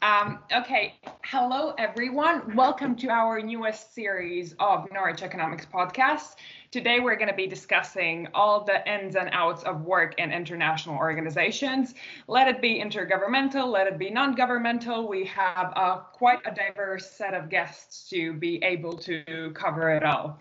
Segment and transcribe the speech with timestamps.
[0.00, 2.54] Um, okay, hello everyone.
[2.54, 6.36] Welcome to our newest series of Norwich Economics podcasts.
[6.70, 10.96] Today we're going to be discussing all the ins and outs of work in international
[10.96, 11.94] organizations.
[12.28, 15.08] Let it be intergovernmental, let it be non-governmental.
[15.08, 20.04] We have a, quite a diverse set of guests to be able to cover it
[20.04, 20.38] all.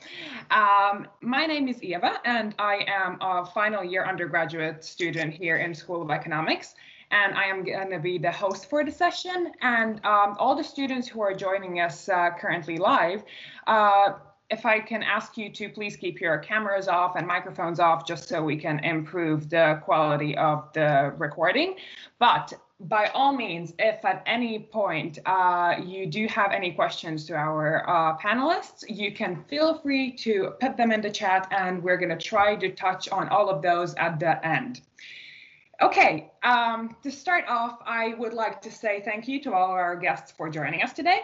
[0.52, 5.74] Um, my name is Eva and I am a final year undergraduate student here in
[5.74, 6.76] School of Economics
[7.12, 9.52] and I am going to be the host for the session.
[9.62, 13.24] And um, all the students who are joining us uh, currently live,
[13.66, 14.14] uh,
[14.50, 18.30] if I can ask you to please keep your cameras off and microphones off just
[18.30, 21.76] so we can improve the quality of the recording.
[22.20, 27.36] But by all means, if at any point uh, you do have any questions to
[27.36, 31.98] our uh, panelists, you can feel free to put them in the chat and we're
[31.98, 34.82] going to try to touch on all of those at the end.
[35.80, 39.96] Okay, um, to start off, I would like to say thank you to all our
[39.96, 41.22] guests for joining us today.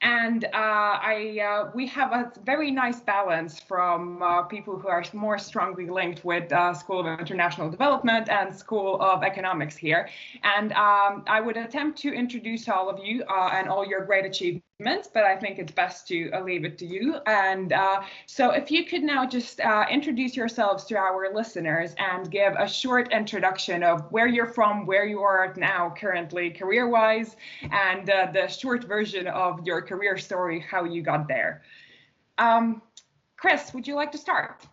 [0.00, 5.04] And uh, I, uh, we have a very nice balance from uh, people who are
[5.12, 10.08] more strongly linked with uh, School of International Development and School of Economics here.
[10.42, 14.24] And um, I would attempt to introduce all of you uh, and all your great
[14.24, 14.66] achievements
[15.12, 17.16] but I think it's best to uh, leave it to you.
[17.26, 22.30] And uh, so if you could now just uh, introduce yourselves to our listeners and
[22.30, 27.36] give a short introduction of where you're from, where you are now currently career-wise,
[27.70, 31.62] and uh, the short version of your career story, how you got there.
[32.38, 32.82] Um,
[33.36, 34.66] Chris, would you like to start?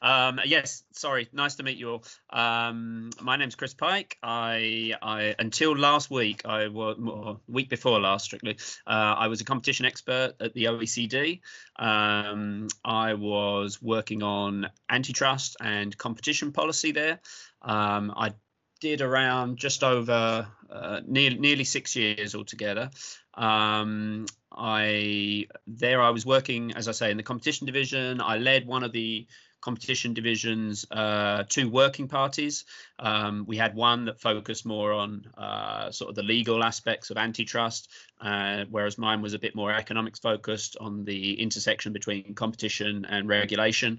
[0.00, 1.28] Um, yes, sorry.
[1.32, 2.04] Nice to meet you all.
[2.30, 4.18] Um, my name's Chris Pike.
[4.22, 8.58] I, I until last week, I was well, week before last, strictly.
[8.86, 11.40] Uh, I was a competition expert at the OECD.
[11.76, 17.20] Um, I was working on antitrust and competition policy there.
[17.62, 18.32] Um, I
[18.80, 22.90] did around just over uh, nearly, nearly six years altogether.
[23.34, 28.20] Um, I there I was working, as I say, in the competition division.
[28.20, 29.26] I led one of the
[29.62, 32.64] competition divisions uh, two working parties.
[32.98, 37.16] Um, we had one that focused more on uh, sort of the legal aspects of
[37.16, 37.88] antitrust,
[38.20, 43.28] uh, whereas mine was a bit more economics focused on the intersection between competition and
[43.28, 43.98] regulation.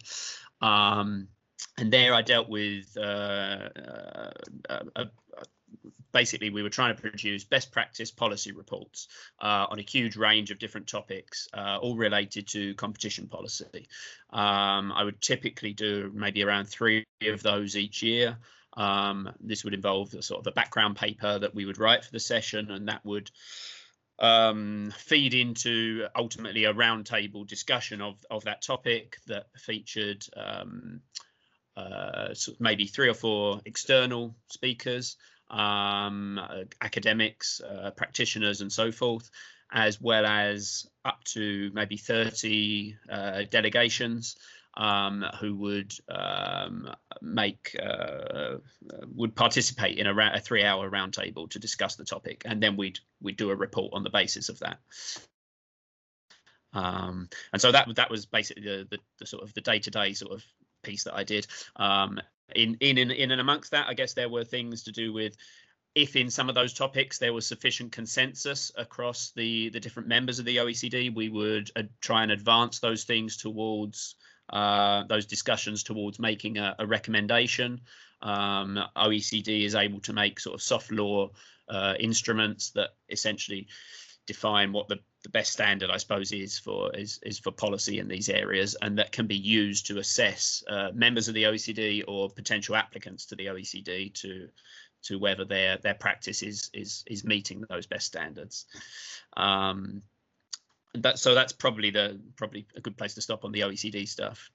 [0.61, 1.27] Um,
[1.77, 3.69] and there I dealt with uh,
[4.69, 5.05] uh,
[6.13, 9.07] basically we were trying to produce best practice policy reports
[9.41, 13.87] uh, on a huge range of different topics, uh, all related to competition policy.
[14.29, 18.37] Um, I would typically do maybe around three of those each year.
[18.75, 22.11] Um, this would involve the sort of the background paper that we would write for
[22.11, 23.29] the session, and that would
[24.19, 31.01] um, feed into ultimately a roundtable discussion of of that topic that featured um,
[31.75, 35.17] uh, maybe three or four external speakers
[35.53, 36.39] um,
[36.81, 39.29] academics, uh, practitioners, and so forth,
[39.71, 44.35] as well as up to maybe 30 uh, delegations
[44.75, 46.89] um, who would um,
[47.21, 48.55] make uh,
[49.15, 53.37] would participate in a, a three-hour roundtable to discuss the topic, and then we'd we'd
[53.37, 54.79] do a report on the basis of that.
[56.73, 60.33] Um, and so that that was basically the, the, the sort of the day-to-day sort
[60.33, 60.43] of
[60.81, 61.45] piece that I did.
[61.75, 62.19] Um,
[62.55, 65.35] in, in in and amongst that, I guess there were things to do with
[65.95, 70.39] if in some of those topics there was sufficient consensus across the the different members
[70.39, 74.15] of the OECD, we would uh, try and advance those things towards
[74.49, 77.81] uh, those discussions towards making a, a recommendation.
[78.21, 81.29] Um, OECD is able to make sort of soft law
[81.69, 83.67] uh, instruments that essentially
[84.25, 88.07] define what the, the best standard, I suppose, is for is is for policy in
[88.07, 92.29] these areas, and that can be used to assess uh, members of the OECD or
[92.29, 94.49] potential applicants to the OECD to
[95.03, 98.65] to whether their their practice is is is meeting those best standards.
[99.37, 100.01] Um,
[100.95, 104.51] that so that's probably the probably a good place to stop on the OECD stuff.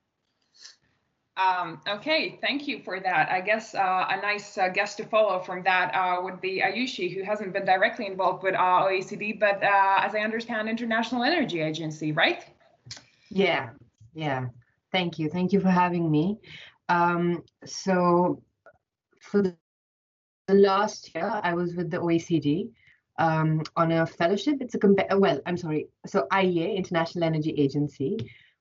[1.38, 3.30] Um, okay, thank you for that.
[3.30, 7.14] I guess uh, a nice uh, guest to follow from that uh, would be Ayushi,
[7.14, 11.60] who hasn't been directly involved with uh, OECD, but uh, as I understand, International Energy
[11.60, 12.44] Agency, right?
[13.30, 13.70] Yeah,
[14.14, 14.46] yeah.
[14.90, 15.28] Thank you.
[15.28, 16.38] Thank you for having me.
[16.88, 18.42] Um, so
[19.20, 19.54] for the
[20.48, 22.70] last year, I was with the OECD
[23.18, 24.56] um, on a fellowship.
[24.60, 25.86] It's a well, I'm sorry.
[26.06, 28.16] So IEA, International Energy Agency,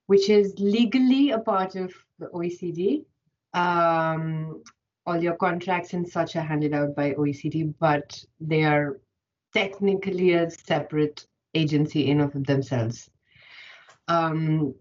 [0.07, 3.05] which is legally a part of the OECD.
[3.53, 4.63] Um,
[5.05, 8.99] all your contracts and such are handed out by OECD, but they are
[9.53, 13.09] technically a separate agency in of themselves.
[14.07, 14.75] Um,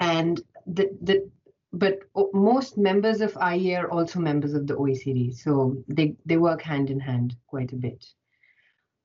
[0.00, 1.30] and the, the
[1.72, 1.98] but
[2.32, 6.88] most members of IEA are also members of the OECD, so they, they work hand
[6.88, 8.06] in hand quite a bit.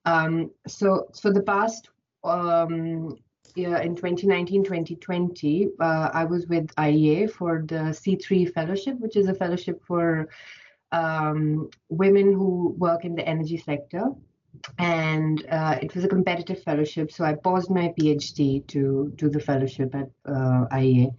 [0.05, 1.89] Um, so for the past
[2.23, 3.17] um,
[3.55, 9.27] year in 2019 2020 uh, i was with iea for the c3 fellowship which is
[9.27, 10.27] a fellowship for
[10.93, 14.11] um, women who work in the energy sector.
[14.77, 19.39] And uh, it was a competitive fellowship so i paused my phd to do the
[19.39, 21.09] fellowship at uh, iea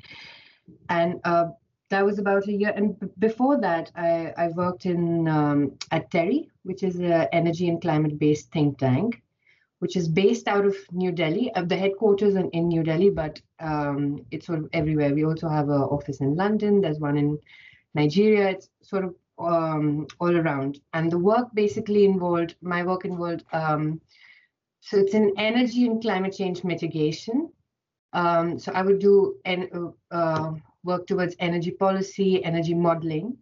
[0.89, 1.47] and uh,
[1.91, 6.13] that was about a year and b- before that i, I worked in um, at
[6.13, 9.21] TERI, which is an energy and climate based think tank
[9.85, 11.53] which is based out of New Delhi.
[11.55, 15.15] Uh, the headquarters in, in New Delhi, but um, it's sort of everywhere.
[15.15, 16.81] We also have an office in London.
[16.81, 17.39] There's one in
[17.93, 18.49] Nigeria.
[18.49, 20.81] It's sort of um, all around.
[20.95, 24.01] And the work basically involved, my work involved, um,
[24.81, 27.51] so it's in energy and climate change mitigation.
[28.15, 30.53] Um, so I would do en- uh,
[30.83, 33.37] work towards energy policy, energy modeling.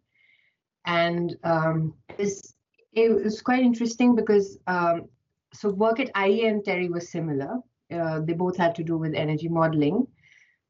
[0.86, 2.54] And um, it's,
[2.94, 5.08] it was quite interesting because um,
[5.52, 7.58] so work at IEA and TERI was similar.
[7.90, 10.06] Uh, they both had to do with energy modeling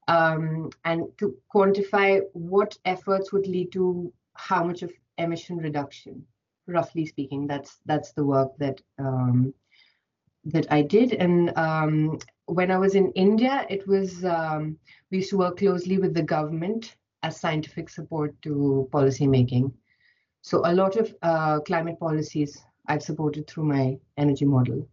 [0.08, 6.24] um, and to quantify what efforts would lead to how much of emission reduction.
[6.66, 9.52] Roughly speaking, that's that's the work that um,
[10.44, 11.12] that I did.
[11.12, 14.78] And um, when I was in India, it was um,
[15.10, 19.72] we used to work closely with the government as scientific support to policy making.
[20.42, 24.86] So a lot of uh, climate policies I've supported through my energy model.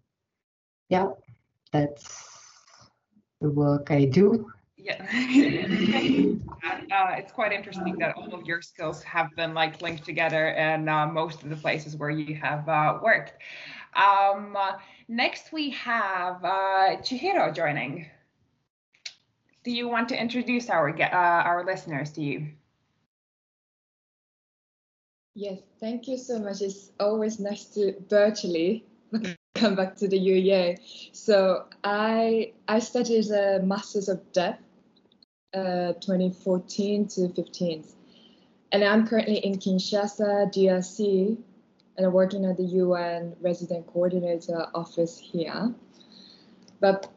[0.89, 1.09] Yeah,
[1.71, 2.29] that's
[3.41, 4.51] the work I do.
[4.77, 5.07] Yeah, uh,
[7.17, 11.07] it's quite interesting that all of your skills have been like linked together in uh,
[11.07, 13.33] most of the places where you have uh, worked.
[13.95, 14.57] Um,
[15.07, 18.05] next, we have uh, Chihiro joining.
[19.63, 22.49] Do you want to introduce our uh, our listeners to you?
[25.39, 26.61] Yes, thank you so much.
[26.61, 28.83] It's always nice to virtually
[29.55, 30.77] come back to the UEA.
[31.13, 34.55] So I I studied a Masters of Dev,
[35.53, 37.85] uh, 2014 to 15,
[38.73, 41.37] and I'm currently in Kinshasa, DRC,
[41.95, 45.73] and I'm working at the UN Resident Coordinator Office here.
[46.81, 47.07] But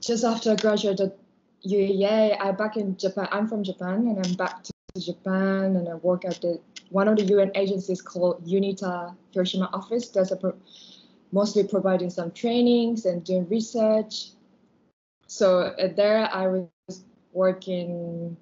[0.00, 1.10] just after I graduated
[1.66, 3.26] UEA, I'm back in Japan.
[3.32, 4.72] I'm from Japan, and I'm back to
[5.06, 6.60] Japan, and I work at the
[6.90, 10.56] one of the UN agencies called UNITAR Hiroshima office does pro-
[11.32, 14.30] mostly providing some trainings and doing research.
[15.26, 18.36] So uh, there I was working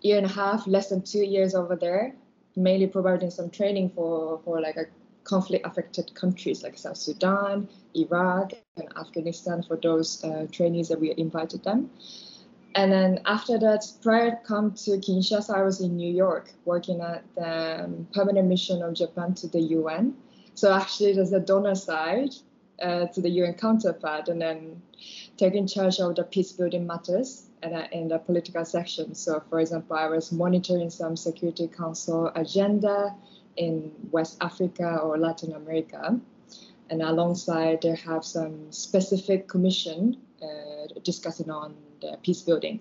[0.00, 2.14] year and a half, less than two years over there,
[2.56, 4.86] mainly providing some training for, for like a
[5.24, 11.14] conflict affected countries like South Sudan, Iraq, and Afghanistan for those uh, trainees that we
[11.16, 11.90] invited them.
[12.76, 17.00] And then after that, prior to come to Kinshasa, I was in New York working
[17.00, 20.14] at the um, permanent mission of Japan to the UN.
[20.52, 22.34] So actually, there's a donor side
[22.82, 24.82] uh, to the UN counterpart, and then
[25.38, 29.14] taking charge of the peace building matters and uh, in the political section.
[29.14, 33.14] So, for example, I was monitoring some Security Council agenda
[33.56, 36.20] in West Africa or Latin America,
[36.90, 42.80] and alongside they have some specific commission uh, discussing on the peace building.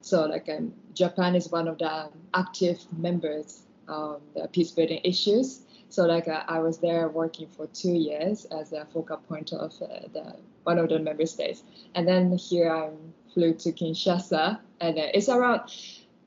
[0.00, 5.62] So like um, Japan is one of the active members of the peace building issues.
[5.88, 9.72] So like uh, I was there working for two years as a focal point of
[9.82, 11.62] uh, the one of the member states,
[11.94, 12.90] and then here I
[13.32, 15.60] flew to Kinshasa, and uh, it's around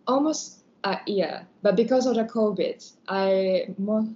[0.07, 1.45] almost a year.
[1.61, 4.07] But because of the COVID, I more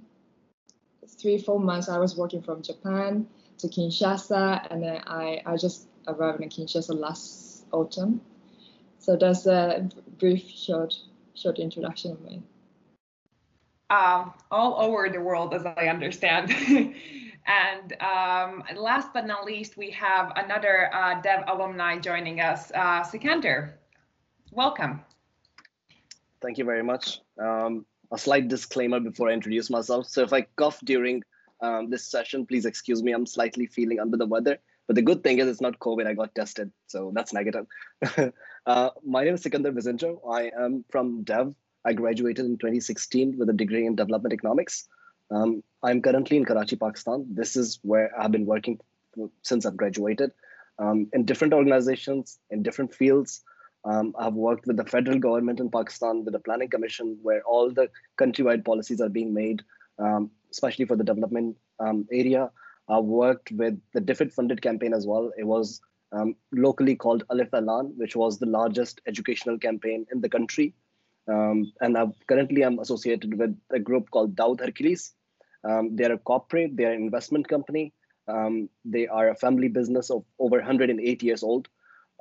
[1.07, 3.27] three four months I was working from Japan
[3.59, 8.21] to Kinshasa, and then I I just arrived in Kinshasa last autumn.
[8.99, 10.93] So that's a brief, short,
[11.33, 12.41] short introduction of me.
[13.89, 16.49] Uh, all over the world, as I understand.
[17.45, 23.03] and um, last but not least, we have another uh, Dev alumni joining us, uh,
[23.03, 23.73] Sikander.
[24.51, 25.01] Welcome.
[26.41, 27.19] Thank you very much.
[27.37, 30.07] Um, a slight disclaimer before I introduce myself.
[30.07, 31.23] So if I cough during
[31.61, 33.11] um, this session, please excuse me.
[33.11, 34.59] I'm slightly feeling under the weather.
[34.87, 36.07] But the good thing is it's not COVID.
[36.07, 37.65] I got tested, so that's negative.
[38.65, 40.17] uh, my name is Sikander Vizinter.
[40.29, 41.53] I am from Dev.
[41.85, 44.87] I graduated in 2016 with a degree in development economics.
[45.31, 47.25] Um, I'm currently in Karachi, Pakistan.
[47.29, 48.79] This is where I've been working
[49.41, 50.31] since I've graduated
[50.79, 53.41] um, in different organizations, in different fields.
[53.85, 57.69] Um, I've worked with the federal government in Pakistan, with the Planning Commission, where all
[57.71, 59.61] the countrywide policies are being made,
[59.99, 62.49] um, especially for the development um, area.
[62.89, 65.31] I worked with the DFID funded campaign as well.
[65.37, 70.29] It was um, locally called Alif Ailaan, which was the largest educational campaign in the
[70.29, 70.73] country.
[71.27, 75.13] Um, and I've, currently I'm associated with a group called Dawood Hercules.
[75.63, 77.93] Um, they're a corporate, they're an investment company.
[78.27, 81.67] Um, they are a family business of over 108 years old.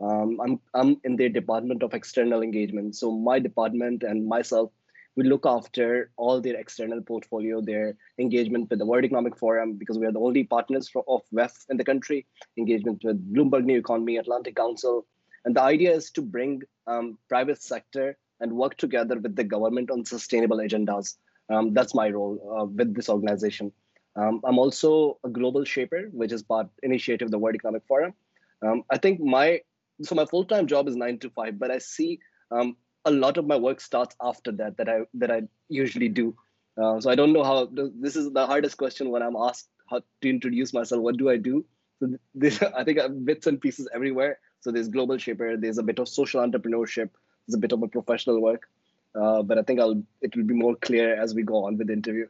[0.01, 2.97] Um, I'm, I'm in their Department of External Engagement.
[2.97, 4.71] So my department and myself,
[5.17, 9.99] we look after all their external portfolio, their engagement with the World Economic Forum, because
[9.99, 12.27] we are the only partners for, of WEF in the country,
[12.57, 15.07] engagement with Bloomberg New Economy, Atlantic Council.
[15.45, 19.91] And the idea is to bring um, private sector and work together with the government
[19.91, 21.17] on sustainable agendas.
[21.51, 23.73] Um, that's my role uh, with this organization.
[24.17, 28.15] Um, I'm also a global shaper, which is part initiative of the World Economic Forum.
[28.63, 29.61] Um, I think my
[30.03, 32.19] so my full-time job is nine to five, but I see
[32.51, 36.37] um, a lot of my work starts after that that I that I usually do.
[36.81, 40.03] Uh, so I don't know how this is the hardest question when I'm asked how
[40.23, 41.03] to introduce myself.
[41.03, 41.65] What do I do?
[42.01, 44.39] So this, I think I have bits and pieces everywhere.
[44.61, 47.11] So there's global shaper, there's a bit of social entrepreneurship,
[47.47, 48.69] there's a bit of a professional work.
[49.15, 51.89] Uh, but I think I'll it will be more clear as we go on with
[51.89, 52.29] the interview.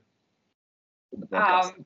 [1.32, 1.84] Um,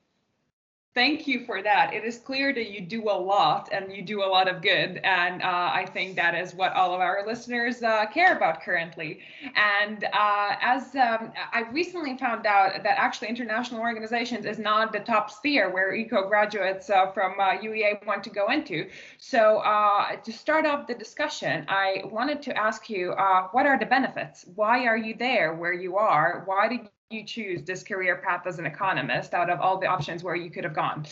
[0.93, 1.93] thank you for that.
[1.93, 4.99] It is clear that you do a lot and you do a lot of good.
[5.03, 9.19] And uh, I think that is what all of our listeners uh, care about currently.
[9.55, 14.99] And uh, as um, I recently found out that actually international organizations is not the
[14.99, 18.89] top sphere where eco graduates uh, from UEA uh, want to go into.
[19.19, 23.13] So uh, to start off the discussion, I wanted to ask you,
[23.51, 24.45] what are the benefits?
[24.55, 26.43] Why are you there where you are?
[26.45, 30.23] Why did you choose this career path as an economist out of all the options
[30.23, 31.05] where you could have gone.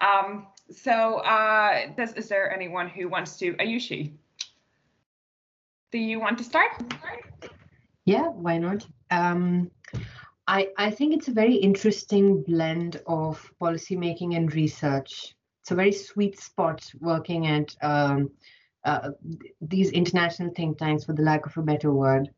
[0.00, 4.12] Um, so uh, is there anyone who wants to, Ayushi?
[5.92, 6.70] Do you want to start?
[8.04, 8.86] Yeah, why not?
[9.10, 9.70] Um,
[10.46, 15.34] I, I think it's a very interesting blend of policymaking and research.
[15.62, 18.30] It's a very sweet spot working at um,
[18.84, 19.10] uh,
[19.60, 22.30] these international think tanks, for the lack of a better word.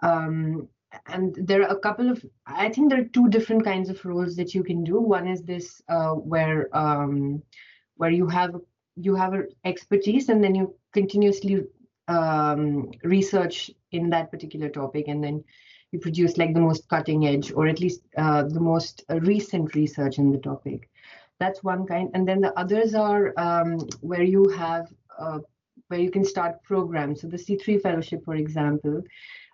[0.00, 0.68] Um,
[1.06, 4.36] and there are a couple of i think there are two different kinds of roles
[4.36, 5.00] that you can do.
[5.00, 7.42] One is this uh, where um,
[7.96, 8.56] where you have
[8.96, 11.64] you have expertise and then you continuously
[12.08, 15.44] um, research in that particular topic and then
[15.92, 20.18] you produce like the most cutting edge or at least uh, the most recent research
[20.18, 20.88] in the topic.
[21.38, 22.10] That's one kind.
[22.14, 25.38] And then the others are um, where you have uh,
[25.88, 27.20] where you can start programs.
[27.20, 29.02] So the c3 fellowship for example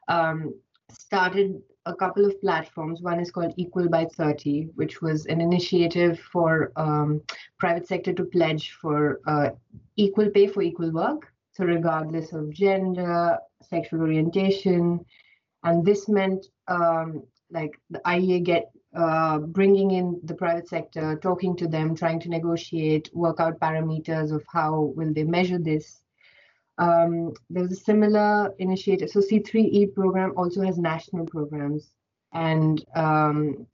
[0.09, 0.55] um,
[0.91, 3.01] started a couple of platforms.
[3.01, 7.23] One is called Equal by 30, which was an initiative for um,
[7.59, 9.51] private sector to pledge for uh,
[9.97, 11.33] equal pay for equal work.
[11.53, 15.05] So regardless of gender, sexual orientation,
[15.65, 21.57] and this meant um, like the IEA get uh, bringing in the private sector, talking
[21.57, 26.03] to them, trying to negotiate, work out parameters of how will they measure this,
[26.79, 29.11] um, there's a similar initiative.
[29.11, 31.91] So C3E program also has national programs,
[32.33, 33.67] and um,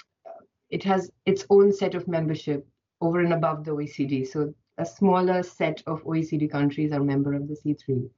[0.70, 2.66] it has its own set of membership
[3.00, 4.26] over and above the OECD.
[4.26, 8.08] So a smaller set of OECD countries are member of the C3.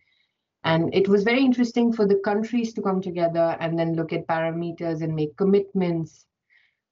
[0.65, 4.27] And it was very interesting for the countries to come together and then look at
[4.27, 6.27] parameters and make commitments.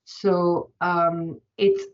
[0.04, 1.84] So um, it's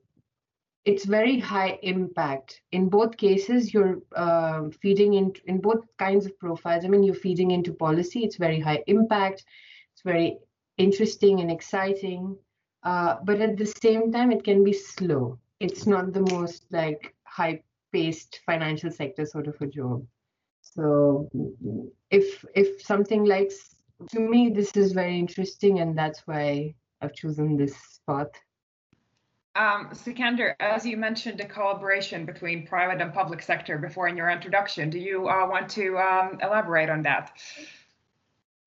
[0.88, 2.62] it's very high impact.
[2.72, 6.86] In both cases, you're uh, feeding into, in both kinds of profiles.
[6.86, 8.24] I mean, you're feeding into policy.
[8.24, 9.44] It's very high impact.
[9.92, 10.38] It's very
[10.78, 12.38] interesting and exciting.
[12.84, 15.38] Uh, but at the same time, it can be slow.
[15.60, 20.06] It's not the most like high paced financial sector sort of a job.
[20.62, 21.28] So
[22.10, 23.52] if if something like
[24.12, 27.76] to me, this is very interesting, and that's why I've chosen this
[28.06, 28.32] path.
[29.58, 34.30] Um, Sikander, as you mentioned, a collaboration between private and public sector before in your
[34.30, 34.88] introduction.
[34.88, 37.32] Do you uh, want to um, elaborate on that?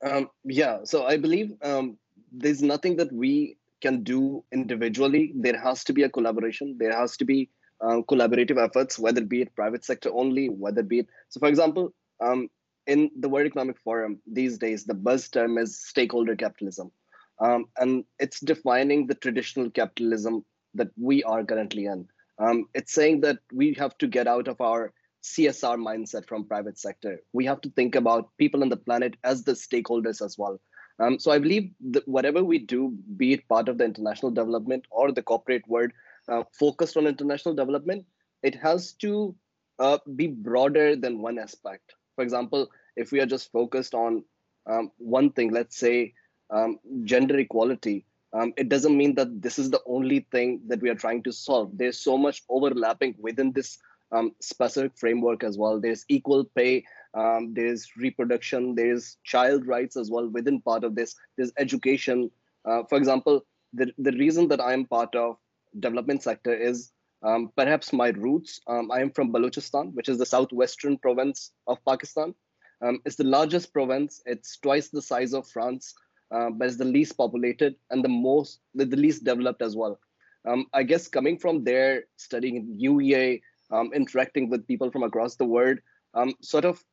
[0.03, 1.97] Um, yeah, so I believe um,
[2.33, 5.31] there's nothing that we can do individually.
[5.33, 6.75] There has to be a collaboration.
[6.77, 10.81] There has to be uh, collaborative efforts, whether it be it private sector only, whether
[10.81, 11.07] it be it.
[11.29, 12.49] So, for example, um,
[12.85, 16.91] in the World Economic Forum these days, the buzz term is stakeholder capitalism.
[17.39, 20.43] Um, and it's defining the traditional capitalism
[20.75, 22.07] that we are currently in.
[22.39, 26.79] Um, it's saying that we have to get out of our CSR mindset from private
[26.79, 27.21] sector.
[27.33, 30.59] We have to think about people on the planet as the stakeholders as well.
[30.99, 34.85] Um, so I believe that whatever we do, be it part of the international development
[34.91, 35.91] or the corporate world
[36.27, 38.05] uh, focused on international development,
[38.43, 39.35] it has to
[39.79, 41.95] uh, be broader than one aspect.
[42.15, 44.23] For example, if we are just focused on
[44.69, 46.13] um, one thing, let's say
[46.51, 50.89] um, gender equality, um, it doesn't mean that this is the only thing that we
[50.89, 51.71] are trying to solve.
[51.77, 53.77] There's so much overlapping within this
[54.11, 55.79] um, specific framework as well.
[55.79, 61.15] There's equal pay, um, there's reproduction, there's child rights as well within part of this.
[61.37, 62.31] There's education.
[62.65, 65.37] Uh, for example, the, the reason that I'm part of
[65.79, 66.91] development sector is
[67.23, 71.77] Um, perhaps my roots, um, I am from Balochistan, which is the southwestern province of
[71.89, 72.33] Pakistan.
[72.81, 74.25] Um, it's the largest province.
[74.25, 75.93] It's twice the size of France,
[76.31, 79.99] uh, but it's the least populated and the most, the, least developed as well.
[80.47, 85.35] Um, I guess coming from there, studying in UEA, um, interacting with people from across
[85.35, 85.77] the world,
[86.13, 86.83] um, sort of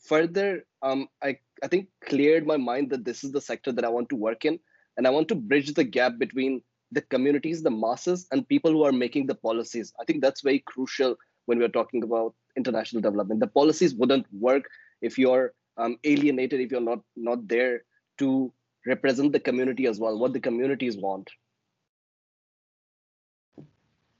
[0.00, 3.88] further, um, I, I think cleared my mind that this is the sector that I
[3.88, 4.58] want to work in.
[4.96, 8.84] And I want to bridge the gap between the communities, the masses, and people who
[8.84, 9.92] are making the policies.
[10.00, 13.40] I think that's very crucial when we're talking about international development.
[13.40, 14.64] The policies wouldn't work
[15.02, 17.82] if you're um, alienated, if you're not not there
[18.18, 18.52] to
[18.86, 21.30] represent the community as well, what the communities want.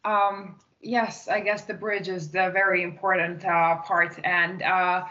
[0.05, 5.05] Um, yes, I guess the bridge is the very important uh, part, and uh,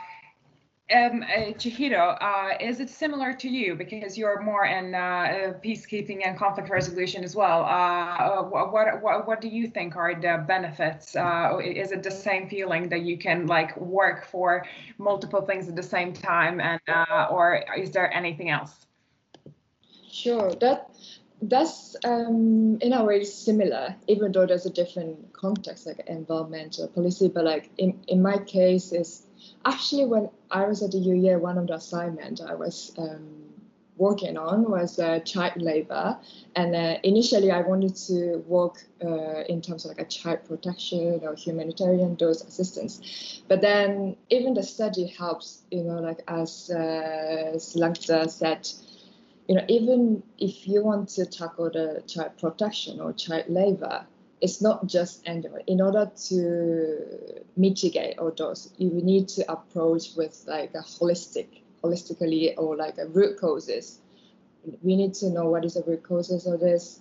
[0.94, 6.38] um, uh, uh, is it similar to you because you're more in uh, peacekeeping and
[6.38, 7.64] conflict resolution as well?
[7.64, 11.16] Uh what, what what do you think are the benefits?
[11.16, 14.66] Uh, is it the same feeling that you can like work for
[14.98, 18.86] multiple things at the same time, and uh, or is there anything else?
[20.14, 20.92] Sure, that
[21.42, 27.30] that's um, in a way similar, even though there's a different context like environmental policy.
[27.30, 29.26] But like in in my case, is
[29.66, 33.44] actually when I was at the UEA, one of the assignments I was um,
[33.98, 36.20] working on was uh, child labor.
[36.56, 41.22] And uh, initially I wanted to work uh, in terms of like a child protection
[41.24, 43.42] or humanitarian those assistance.
[43.48, 48.68] But then even the study helps, you know, like as uh, said,
[49.48, 54.06] you know, even if you want to tackle the child protection or child labor,
[54.42, 55.60] it's not just animal.
[55.68, 61.48] In order to mitigate all those, you need to approach with like a holistic,
[61.84, 64.00] holistically or like a root causes.
[64.82, 67.00] We need to know what is the root causes of this,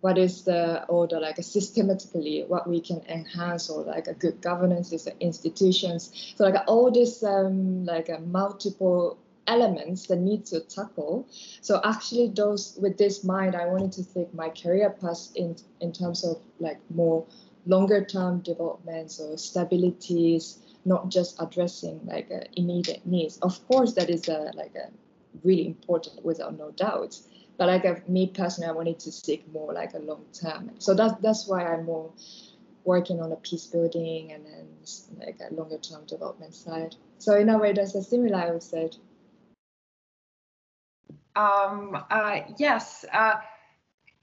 [0.00, 4.92] what is the order like systematically what we can enhance or like a good governance
[4.92, 6.34] is institutions.
[6.36, 11.26] So like all this um like a multiple elements that need to tackle.
[11.60, 15.92] So actually, those with this mind, I wanted to think my career path in in
[15.92, 17.26] terms of like more
[17.66, 23.38] longer term developments or stabilities, not just addressing like uh, immediate needs.
[23.38, 24.90] Of course, that is a, like a
[25.42, 27.18] really important without no doubt.
[27.56, 30.70] But like uh, me personally, I wanted to seek more like a long term.
[30.78, 32.12] So that's that's why I'm more
[32.84, 34.66] working on a peace building and then
[35.18, 36.94] like a longer term development side.
[37.18, 38.90] So in a way, there's a similar, I would say,
[41.38, 43.34] um, uh, yes, uh,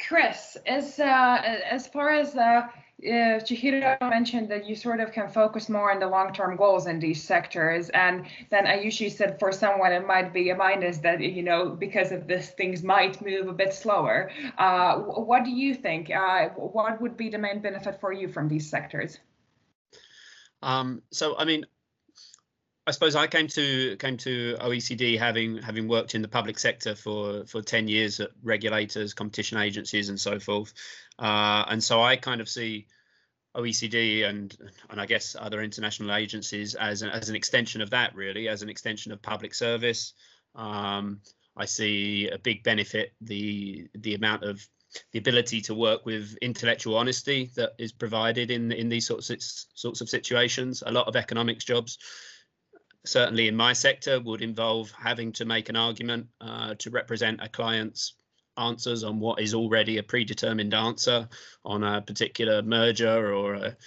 [0.05, 2.67] Chris, as uh, as far as uh,
[3.03, 6.99] uh, Chihiro mentioned that you sort of can focus more on the long-term goals in
[6.99, 11.43] these sectors, and then Ayushi said for someone it might be a minus that you
[11.43, 14.29] know because of this things might move a bit slower.
[14.57, 16.11] Uh, what do you think?
[16.11, 19.19] Uh, what would be the main benefit for you from these sectors?
[20.61, 21.65] Um, so I mean,
[22.87, 26.93] I suppose I came to came to OECD having having worked in the public sector
[26.93, 30.73] for for ten years at regulators, competition agencies, and so forth,
[31.17, 32.85] uh, and so I kind of see
[33.55, 34.55] OECD and
[34.91, 38.61] and I guess other international agencies as an, as an extension of that, really, as
[38.61, 40.13] an extension of public service.
[40.53, 41.21] Um,
[41.57, 44.63] I see a big benefit the the amount of
[45.11, 49.41] the ability to work with intellectual honesty that is provided in in these sorts of,
[49.41, 50.83] sorts of situations.
[50.85, 51.97] A lot of economics jobs
[53.05, 57.49] certainly in my sector would involve having to make an argument uh, to represent a
[57.49, 58.13] client's
[58.57, 61.27] answers on what is already a predetermined answer
[61.63, 63.77] on a particular merger or a,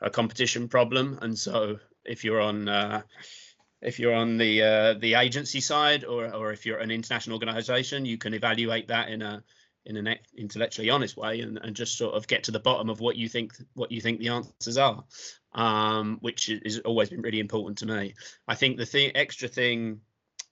[0.00, 1.18] a competition problem.
[1.22, 3.02] And so if you're on uh,
[3.82, 8.04] if you're on the uh, the agency side or or if you're an international organization,
[8.04, 9.42] you can evaluate that in a
[9.86, 13.00] in an intellectually honest way and, and just sort of get to the bottom of
[13.00, 15.04] what you think what you think the answers are
[15.56, 18.14] um, which has always been really important to me.
[18.46, 20.00] I think the thing, extra thing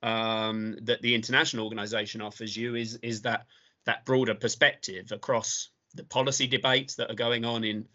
[0.02, 3.46] um, that the international organisation offers you is is that
[3.84, 7.86] that broader perspective across the policy debates that are going on in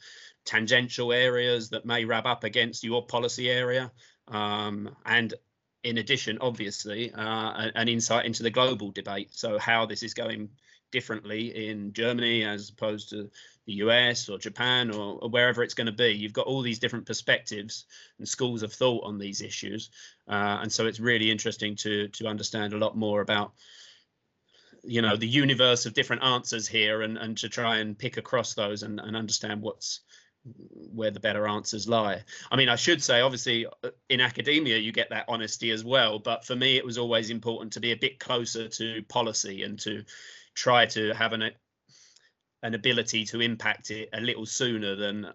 [0.45, 3.91] tangential areas that may rub up against your policy area,
[4.27, 5.33] um, and
[5.83, 9.29] in addition, obviously, uh, an insight into the global debate.
[9.31, 10.49] So how this is going
[10.91, 13.29] differently in Germany as opposed to
[13.65, 16.09] the US or Japan or, or wherever it's going to be.
[16.09, 17.85] You've got all these different perspectives
[18.17, 19.91] and schools of thought on these issues,
[20.27, 23.53] uh, and so it's really interesting to to understand a lot more about
[24.83, 28.53] you know the universe of different answers here and and to try and pick across
[28.53, 30.01] those and, and understand what's
[30.93, 32.23] where the better answers lie.
[32.51, 36.19] I mean, I should say, obviously, uh, in academia, you get that honesty as well.
[36.19, 39.77] But for me, it was always important to be a bit closer to policy and
[39.79, 40.03] to
[40.59, 41.51] try to have an
[42.61, 45.27] an ability to impact it a little sooner than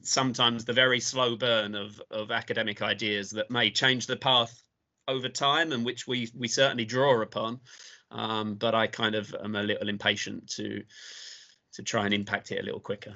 [0.00, 4.62] sometimes the very slow burn of of academic ideas that may change the path
[5.08, 7.60] over time and which we we certainly draw upon.
[8.10, 10.82] Um, but i kind of am a little impatient to
[11.74, 13.14] to try and impact it a little quicker.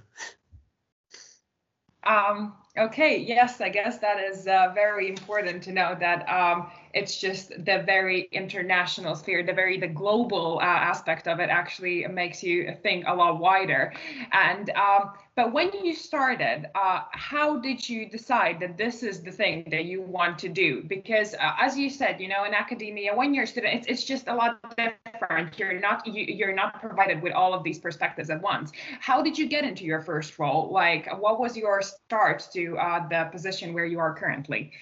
[2.02, 7.20] Um, okay yes i guess that is uh, very important to know that um, it's
[7.20, 12.42] just the very international sphere the very the global uh, aspect of it actually makes
[12.42, 13.92] you think a lot wider.
[14.32, 19.30] And um, but when you started uh, how did you decide that this is the
[19.30, 20.82] thing that you want to do?
[20.86, 24.04] Because uh, as you said you know in academia when you're a student it's, it's
[24.04, 25.58] just a lot different.
[25.58, 28.72] You're not you, you're not provided with all of these perspectives at once.
[29.00, 30.70] How did you get into your first role?
[30.72, 34.72] Like what was your start to uh, the position where you are currently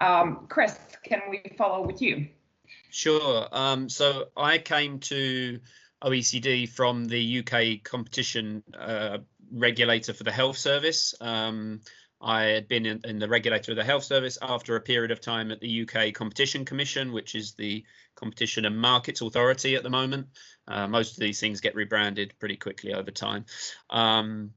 [0.00, 2.28] um, Chris, can we follow with you?
[2.90, 3.48] Sure.
[3.52, 5.60] Um, so I came to
[6.02, 9.18] OECD from the UK competition uh,
[9.52, 11.14] regulator for the health service.
[11.20, 11.80] Um,
[12.20, 15.20] I had been in, in, the regulator of the health service after a period of
[15.20, 19.90] time at the UK Competition Commission, which is the Competition and Markets Authority at the
[19.90, 20.28] moment.
[20.68, 23.44] Uh, most of these things get rebranded pretty quickly over time.
[23.90, 24.52] Um,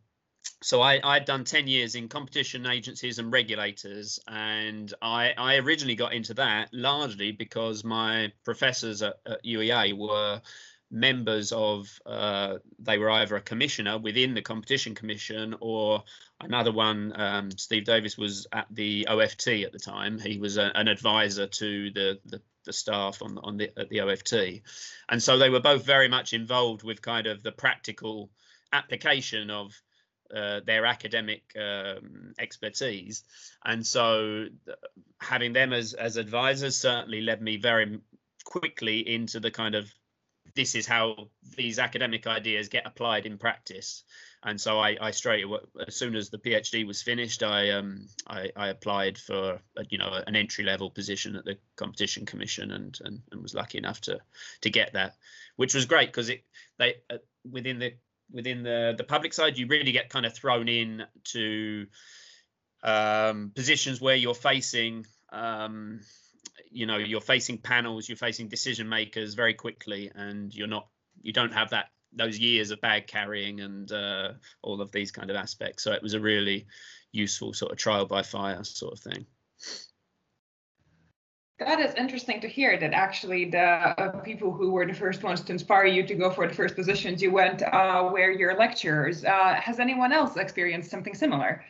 [0.62, 5.96] so I, I'd done 10 years in competition agencies and regulators, and I, I originally
[5.96, 10.42] got into that largely because my professors at, at UEA were
[10.92, 16.04] members of, uh, they were either a commissioner within the competition commission or
[16.42, 20.20] another one, um, Steve Davies was at the OFT at the time.
[20.20, 24.00] He was a, an advisor to the, the the staff on on the at the
[24.02, 24.64] OFT,
[25.10, 28.32] and so they were both very much involved with kind of the practical
[28.74, 29.80] application of
[30.34, 33.24] uh, their academic um, expertise,
[33.64, 34.46] and so
[35.20, 38.00] having them as as advisors certainly led me very
[38.44, 39.92] quickly into the kind of
[40.56, 44.04] this is how these academic ideas get applied in practice.
[44.44, 48.08] And so I, I straight away, as soon as the PhD was finished, I um
[48.28, 52.72] I, I applied for a, you know an entry level position at the Competition Commission
[52.72, 54.20] and, and and was lucky enough to
[54.62, 55.16] to get that,
[55.56, 56.44] which was great because it
[56.78, 57.18] they uh,
[57.50, 57.94] within the
[58.32, 61.88] within the the public side, you really get kind of thrown in to
[62.84, 66.02] um, positions where you're facing um,
[66.72, 70.88] you know you're facing panels you're facing decision makers very quickly and you're not
[71.22, 74.30] you don't have that those years of bag carrying and uh,
[74.62, 75.84] all of these kind of aspects.
[75.84, 76.68] So it was a really
[77.12, 79.26] useful sort of trial by fire sort of thing
[81.60, 85.42] that is interesting to hear that actually the uh, people who were the first ones
[85.42, 89.24] to inspire you to go for the first positions you went uh, were your lecturers.
[89.24, 91.64] Uh, has anyone else experienced something similar?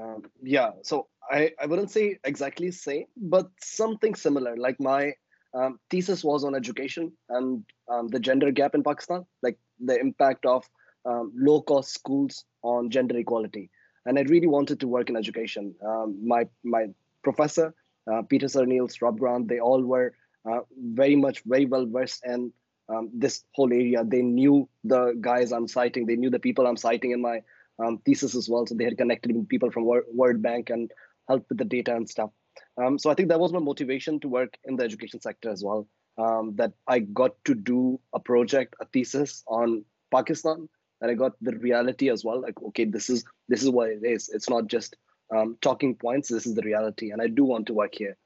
[0.00, 4.56] Um, yeah, so I, I wouldn't say exactly same, but something similar.
[4.56, 5.14] Like my
[5.52, 10.46] um, thesis was on education and um, the gender gap in Pakistan, like the impact
[10.46, 10.64] of
[11.04, 13.70] um, low cost schools on gender equality.
[14.06, 15.74] And I really wanted to work in education.
[15.84, 16.86] Um, my my
[17.22, 17.74] professor
[18.10, 20.14] uh, Peter Sir-Niels, Rob Grant, they all were
[20.50, 22.52] uh, very much very well versed in
[22.88, 24.04] um, this whole area.
[24.04, 26.06] They knew the guys I'm citing.
[26.06, 27.42] They knew the people I'm citing in my
[27.78, 28.66] um, thesis as well.
[28.66, 30.90] So they had connected with people from World Bank and
[31.28, 32.30] helped with the data and stuff.
[32.76, 35.64] Um, so I think that was my motivation to work in the education sector as
[35.64, 35.88] well.
[36.16, 40.68] Um, that I got to do a project, a thesis on Pakistan,
[41.00, 42.40] and I got the reality as well.
[42.40, 44.28] Like, okay, this is this is what it is.
[44.28, 44.96] It's not just
[45.34, 46.28] um, talking points.
[46.28, 48.16] This is the reality, and I do want to work here.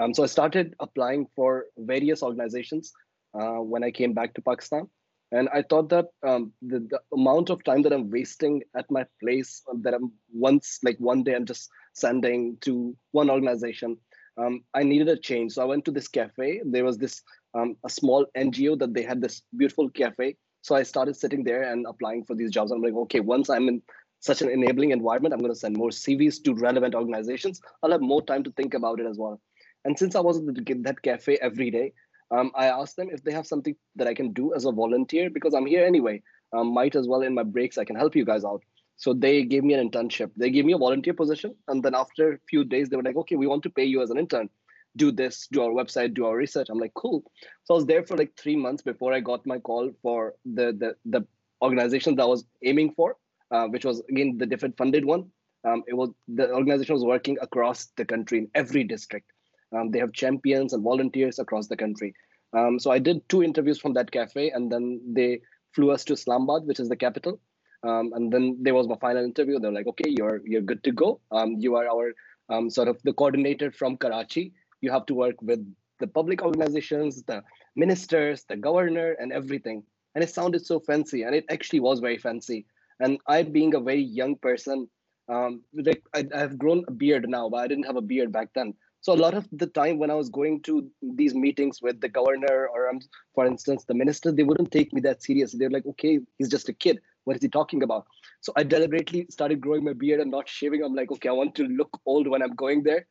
[0.00, 2.92] Um, so I started applying for various organizations
[3.34, 4.88] uh, when I came back to Pakistan,
[5.30, 9.04] and I thought that um, the, the, amount of time that I'm wasting at my
[9.22, 13.98] place, uh, that I'm once like one day I'm just sending to one organization,
[14.38, 15.52] um, I needed a change.
[15.52, 16.62] So I went to this cafe.
[16.64, 17.22] There was this
[17.54, 20.36] um, a small NGO that they had this beautiful cafe.
[20.62, 22.70] So I started sitting there and applying for these jobs.
[22.70, 23.82] I'm like, okay, once I'm in
[24.20, 27.60] such an enabling environment, I'm going to send more CVs to relevant organizations.
[27.82, 29.40] I'll have more time to think about it as well.
[29.84, 31.92] And since I was at that cafe every day,
[32.30, 35.30] um, I asked them if they have something that I can do as a volunteer
[35.30, 36.22] because I'm here anyway.
[36.52, 38.62] Um, might as well in my breaks I can help you guys out.
[38.96, 40.30] So they gave me an internship.
[40.36, 43.16] They gave me a volunteer position, and then after a few days they were like,
[43.16, 44.50] "Okay, we want to pay you as an intern.
[44.96, 47.22] Do this, do our website, do our research." I'm like, "Cool."
[47.64, 50.72] So I was there for like three months before I got my call for the
[50.72, 51.26] the the
[51.62, 53.16] organization that I was aiming for
[53.50, 55.30] uh, which was again the DFID funded one.
[55.64, 59.30] Um, it was the organization was working across the country in every district.
[59.76, 62.14] Um, they have champions and volunteers across the country.
[62.56, 65.40] Um, so I did two interviews from that cafe, and then they
[65.74, 67.40] flew us to Islamabad, which is the capital.
[67.82, 69.58] Um, and then there was my final interview.
[69.58, 71.20] They're like, "Okay, you're you're good to go.
[71.30, 72.12] Um, you are our
[72.48, 74.52] um, sort of the coordinator from Karachi.
[74.80, 75.60] You have to work with
[76.00, 77.42] the public organizations, the
[77.76, 79.84] ministers, the governor, and everything."
[80.18, 82.66] and it sounded so fancy, and it actually was very fancy.
[83.00, 84.88] And I, being a very young person,
[85.28, 88.48] um, like I, I've grown a beard now, but I didn't have a beard back
[88.54, 88.74] then.
[89.00, 92.08] So a lot of the time when I was going to these meetings with the
[92.08, 92.98] governor or, um,
[93.34, 95.58] for instance, the minister, they wouldn't take me that seriously.
[95.58, 96.98] They're like, okay, he's just a kid.
[97.24, 98.06] What is he talking about?
[98.40, 100.82] So I deliberately started growing my beard and not shaving.
[100.82, 103.06] I'm like, okay, I want to look old when I'm going there.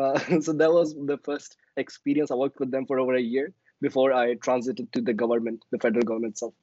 [0.00, 2.32] Uh, so that was the first experience.
[2.32, 5.78] I worked with them for over a year before I transited to the government, the
[5.78, 6.54] federal government itself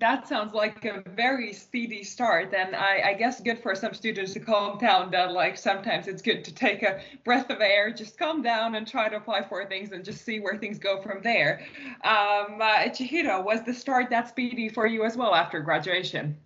[0.00, 4.32] that sounds like a very speedy start and I, I, guess good for some students
[4.34, 8.18] to calm down that like sometimes it's good to take a breath of air just
[8.18, 11.22] calm down and try to apply for things and just see where things go from
[11.22, 11.60] there.
[12.02, 16.36] Um, uh, Chihiro, was the start that speedy for you as well after graduation?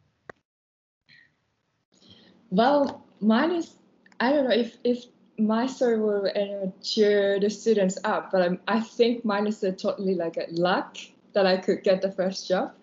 [2.50, 3.74] Well mine is
[4.20, 5.04] i don't know if if
[5.38, 9.72] my story will uh, cheer the students up but I'm, i think mine is a
[9.72, 10.96] totally like a luck
[11.32, 12.74] that i could get the first job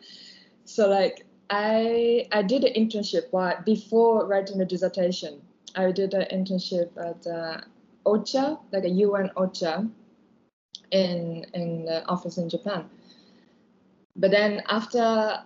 [0.66, 5.42] so like I I did an internship while before writing the dissertation.
[5.76, 7.62] I did an internship at uh,
[8.06, 9.90] OCHA, like a UN OCHA,
[10.92, 12.90] in in the office in Japan.
[14.16, 15.44] But then after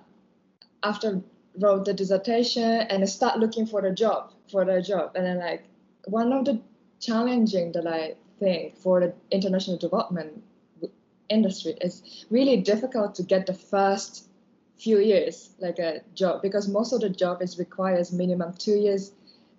[0.83, 1.21] after
[1.59, 5.39] wrote the dissertation and I start looking for the job for the job, and then
[5.39, 5.65] like
[6.05, 6.61] one of the
[7.01, 10.43] challenging that I think for the international development
[11.29, 14.28] industry is really difficult to get the first
[14.79, 19.11] few years like a job because most of the job is requires minimum two years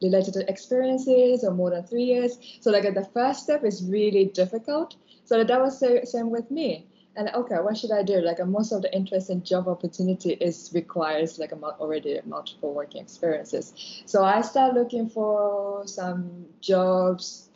[0.03, 2.39] related to experiences or more than three years.
[2.61, 4.97] So like the first step is really difficult.
[5.25, 6.87] So that was the same with me.
[7.17, 8.21] And okay what should i do?
[8.23, 13.03] Like most of the interest in job opportunity is requires like a already multiple working
[13.03, 13.75] experiences.
[14.07, 17.51] So i start looking for some jobs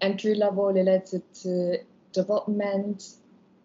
[0.00, 1.78] entry level related to
[2.12, 3.04] development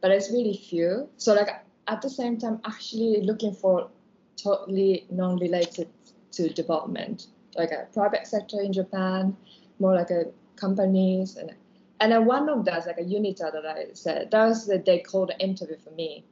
[0.01, 1.07] but it's really few.
[1.17, 1.49] So like
[1.91, 3.89] at the same time actually looking for
[4.37, 5.89] totally non-related
[6.31, 7.27] to development,
[7.57, 9.35] like a private sector in Japan,
[9.79, 10.25] more like a
[10.55, 11.53] companies and
[11.99, 14.99] and then one of those like a UNITAR that I said that was the they
[14.99, 16.23] called the interview for me,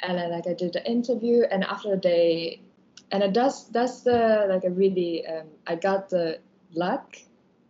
[0.00, 2.60] and then like I did the interview and after they
[3.10, 6.38] and that's that's the like a really um, I got the
[6.74, 7.16] luck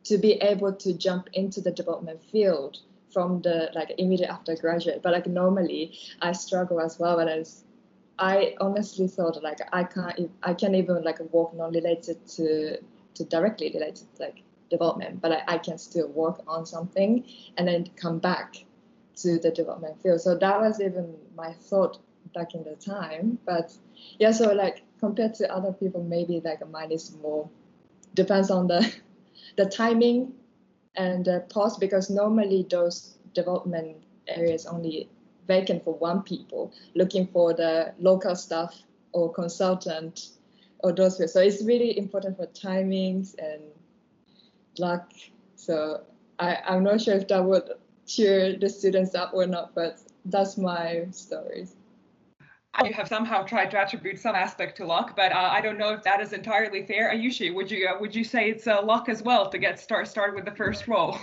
[0.05, 2.79] to be able to jump into the development field
[3.13, 5.01] from the like immediate after graduate.
[5.03, 7.17] But like normally I struggle as well.
[7.17, 7.45] But I,
[8.19, 12.79] I honestly thought like I can't I can't even like work non related to
[13.15, 17.25] to directly related like development, but I, I can still work on something
[17.57, 18.65] and then come back
[19.17, 20.21] to the development field.
[20.21, 21.99] So that was even my thought
[22.35, 23.39] back in the time.
[23.45, 23.73] But
[24.19, 27.49] yeah, so like compared to other people, maybe like mine is more
[28.15, 28.93] depends on the
[29.57, 30.33] the timing
[30.99, 35.09] and uh, pause because normally those development areas only
[35.47, 38.75] vacant for one people looking for the local staff
[39.13, 40.31] or consultant
[40.81, 43.63] or those so it's really important for timings and
[44.79, 45.11] luck.
[45.57, 46.03] So
[46.39, 47.71] I, i'm not sure if that would
[48.07, 51.67] cheer the students up or not but that's my story
[52.85, 55.93] you have somehow tried to attribute some aspect to luck, but uh, I don't know
[55.93, 57.13] if that is entirely fair.
[57.13, 60.09] Ayushi, would you uh, would you say it's uh, luck as well to get start
[60.09, 61.17] started with the first role?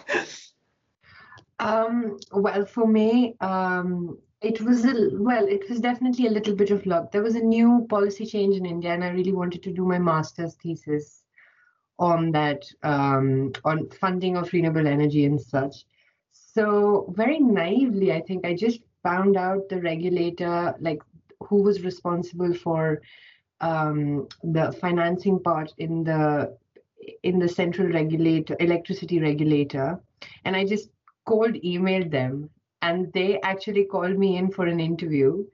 [1.59, 6.71] um, well, for me, um, it was a, well, it was definitely a little bit
[6.71, 7.11] of luck.
[7.11, 9.97] There was a new policy change in India, and I really wanted to do my
[9.97, 11.23] master's thesis
[11.97, 15.85] on that, um, on funding of renewable energy and such.
[16.31, 21.01] So very naively, I think I just found out the regulator, like
[21.41, 23.02] who was responsible for
[23.62, 26.58] um, the financing part in the
[27.24, 30.00] in the central regulator electricity regulator.
[30.43, 30.89] And i just
[31.26, 32.50] cold emailed them
[32.82, 35.45] and they actually called me in for an interview.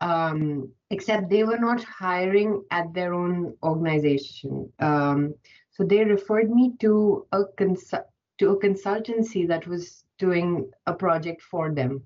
[0.00, 4.72] Um, except they were not hiring at their own organization.
[4.80, 5.34] Um,
[5.70, 8.08] so they referred me to a consul-
[8.38, 12.02] to a consultancy that was doing a project for them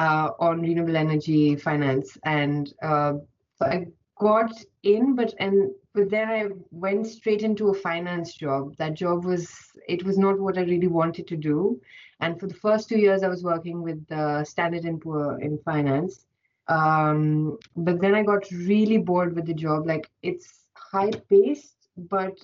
[0.00, 3.12] uh, on renewable energy finance, and uh,
[3.60, 3.86] I
[4.18, 4.50] got
[4.82, 8.76] in, but and but then I went straight into a finance job.
[8.78, 9.50] That job was
[9.86, 11.78] it was not what I really wanted to do,
[12.20, 15.58] and for the first two years I was working with uh, Standard and Poor in
[15.58, 16.24] finance.
[16.68, 19.86] Um, but then I got really bored with the job.
[19.86, 22.38] Like it's high paced, but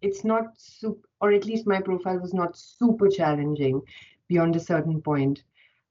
[0.00, 3.82] it's not super, or at least my profile was not super challenging
[4.28, 5.42] beyond a certain point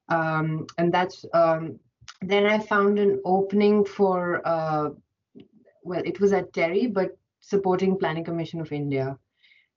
[0.08, 1.78] um, and that's um,
[2.22, 4.90] then I found an opening for uh,
[5.82, 9.18] well, it was at TERI, but supporting Planning Commission of India,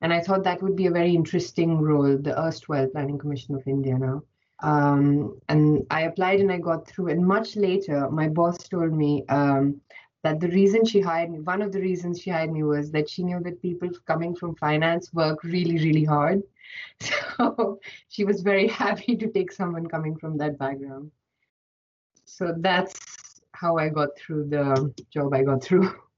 [0.01, 3.67] and I thought that would be a very interesting role, the erstwhile Planning Commission of
[3.67, 4.23] India now.
[4.63, 7.09] Um, and I applied and I got through.
[7.09, 9.81] And much later, my boss told me um,
[10.23, 13.09] that the reason she hired me, one of the reasons she hired me was that
[13.09, 16.43] she knew that people coming from finance work really, really hard.
[17.37, 21.11] So she was very happy to take someone coming from that background.
[22.25, 22.93] So that's
[23.53, 25.93] how I got through the job I got through.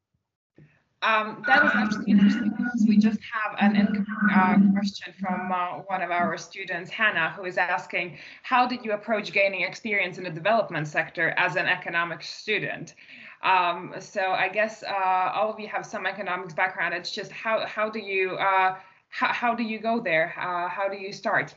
[1.03, 6.01] Um, that is actually interesting because we just have an uh, question from uh, one
[6.01, 10.29] of our students, Hannah, who is asking, how did you approach gaining experience in the
[10.29, 12.95] development sector as an economics student?
[13.43, 16.93] Um, so I guess uh, all of you have some economics background.
[16.93, 18.77] It's just how how do you uh,
[19.13, 20.33] how, how do you go there?
[20.37, 21.53] Uh, how do you start?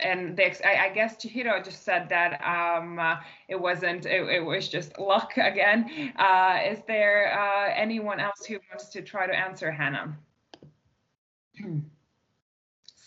[0.00, 3.16] and the, I, I, guess Chihiro just said that um, uh,
[3.48, 6.12] it wasn't, it, it, was just luck again.
[6.16, 10.16] Uh, is there uh, anyone else who wants to try to answer Hannah?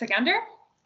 [0.01, 0.39] Sikander?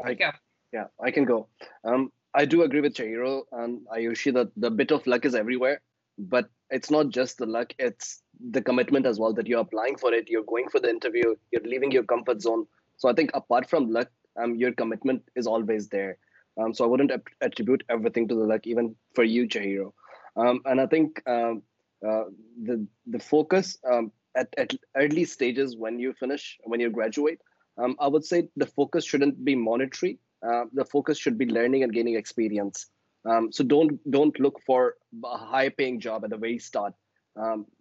[0.03, 0.29] I, go.
[0.71, 1.47] Yeah, I can go.
[1.83, 5.81] Um, I do agree with Chihiro and Ayushi that the bit of luck is everywhere,
[6.19, 8.21] but it's not just the luck, it's
[8.51, 11.63] the commitment as well that you're applying for it, you're going for the interview, you're
[11.63, 12.65] leaving your comfort zone.
[12.97, 14.09] So I think apart from luck,
[14.41, 16.17] um, your commitment is always there.
[16.57, 19.91] Um, so I wouldn't attribute everything to the luck, even for you, Chihiro.
[20.37, 21.63] Um, and I think um,
[22.05, 22.25] uh,
[22.63, 27.39] the the focus um, at, at early stages when you finish, when you graduate,
[27.77, 30.19] um, I would say the focus shouldn't be monetary.
[30.45, 32.87] Uh, the focus should be learning and gaining experience.
[33.25, 36.93] Um, so don't don't look for a high paying job at the very start,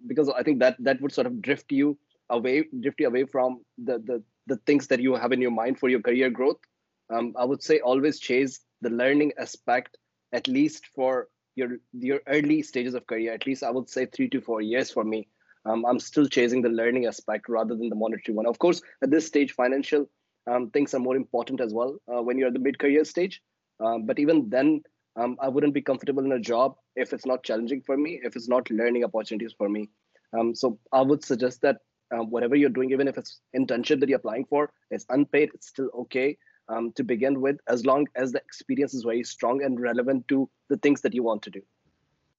[0.06, 1.98] because I think that that would sort of drift you
[2.30, 5.78] away, drift you away from the the the things that you have in your mind
[5.78, 6.58] for your career growth.
[7.10, 9.98] Um, i would say always chase the learning aspect
[10.32, 14.28] at least for your your early stages of career at least i would say three
[14.30, 15.28] to four years for me.
[15.66, 18.46] Um, i'm still chasing the learning aspect rather than the monetary one.
[18.46, 20.08] Of course at this stage financial
[20.46, 23.40] um, things are more important as well uh, when you're at the mid-career stage.
[23.84, 24.82] Um, but even then
[25.16, 28.36] um, i wouldn't be comfortable in a job if it's not challenging for me if
[28.36, 29.88] it's not learning opportunities for me
[30.38, 31.78] um, so i would suggest that
[32.14, 35.68] um, whatever you're doing, even if it's internship that you're applying for, it's unpaid, it's
[35.68, 36.36] still okay
[36.68, 40.48] um, to begin with, as long as the experience is very strong and relevant to
[40.68, 41.60] the things that you want to do.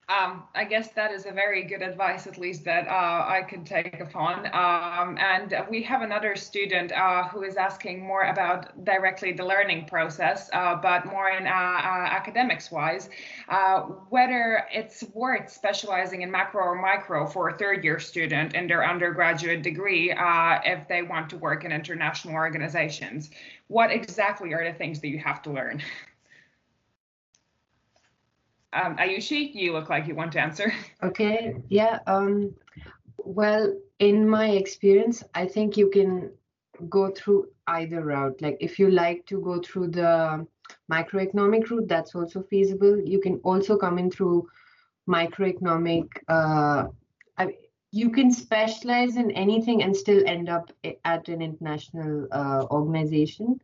[0.07, 3.63] Um, I guess that is a very good advice, at least that uh, I can
[3.63, 4.45] take upon.
[4.53, 9.87] Um, and we have another student uh, who is asking more about directly the learning
[9.87, 13.09] process, uh, but more in uh, uh, academics wise,
[13.49, 18.67] uh, whether it's worth specializing in macro or micro for a third year student in
[18.67, 20.13] their undergraduate degree
[20.65, 23.31] if they want to work in international organizations.
[23.69, 25.81] What exactly are the things that you have to learn?
[28.75, 30.71] Um, Ayushi, you look like you want to answer.
[31.03, 31.99] Okay, yeah.
[32.07, 32.53] Um,
[33.17, 36.31] well, in my experience, I think you can
[36.89, 38.41] go through either route.
[38.41, 40.45] Like if you like to go through the
[40.91, 42.99] microeconomic route, that's also feasible.
[42.99, 44.47] You can also come in through
[45.07, 46.09] microeconomic.
[46.27, 46.87] Uh,
[47.37, 47.55] I,
[47.91, 50.71] you can specialize in anything and still end up
[51.05, 53.61] at an international uh, organization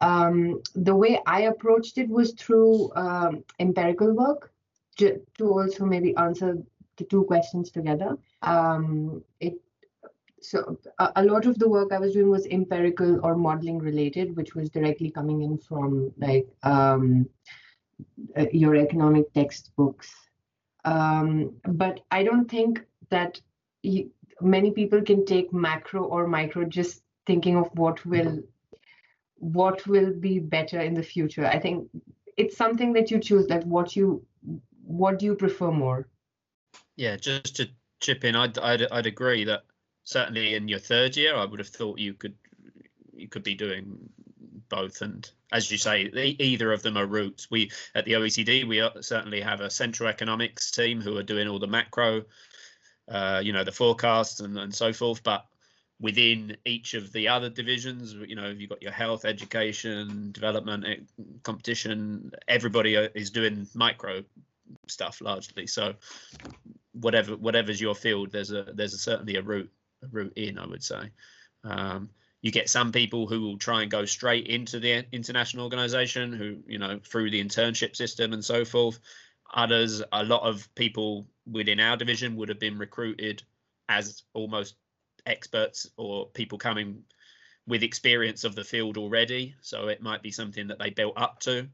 [0.00, 4.52] um, the way I approached it was through um, empirical work
[4.96, 6.58] to, also maybe answer
[6.96, 8.16] the two questions together.
[8.42, 9.54] Um, it
[10.42, 14.36] so a, a, lot of the work I was doing was empirical or modeling related,
[14.36, 17.28] which was directly coming in from like um,
[18.36, 20.14] uh, your economic textbooks.
[20.84, 23.40] Um, but I don't think that
[23.82, 28.42] you, many people can take macro or micro just thinking of what will
[29.38, 31.46] what will be better in the future.
[31.46, 31.88] I think
[32.36, 34.24] it's something that you choose like what you
[34.84, 36.08] what do you prefer more?
[36.96, 37.68] Yeah just to
[37.98, 39.64] chip in i'd i'd, I'd agree that
[40.04, 42.34] certainly in your third year i would have thought you could
[43.14, 43.98] you could be doing
[44.68, 45.00] both.
[45.00, 46.02] And as you say
[46.38, 50.70] either of them are routes we at the oecd we certainly have a central economics
[50.70, 52.24] team who are doing all the macro
[53.08, 55.46] uh, you know the forecasts and, and so forth but
[55.98, 60.96] within each of the other divisions you know you've got your health education development eh,
[61.42, 64.22] competition everybody uh, is doing micro
[64.86, 65.66] stuff largely.
[65.66, 65.94] So
[66.92, 69.70] whatever whatever's your field there's a there's a, certainly a route
[70.02, 71.10] a route in i would say.
[71.64, 72.10] Um,
[72.42, 76.58] you get some people who will try and go straight into the international organization who
[76.66, 78.98] you know through the internship system and so forth.
[79.54, 83.42] Others a lot of people within our division would have been recruited
[83.88, 84.74] as almost
[85.26, 87.02] experts or people coming
[87.66, 89.54] with experience of the field already.
[89.60, 91.68] So it might be something that they built up to.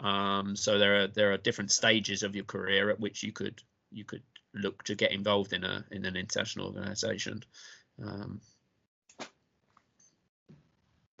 [0.00, 3.62] Um, so there are there are different stages of your career at which you could
[3.92, 4.22] you could
[4.54, 7.42] look to get involved in a in an international organization.
[8.02, 8.40] Um,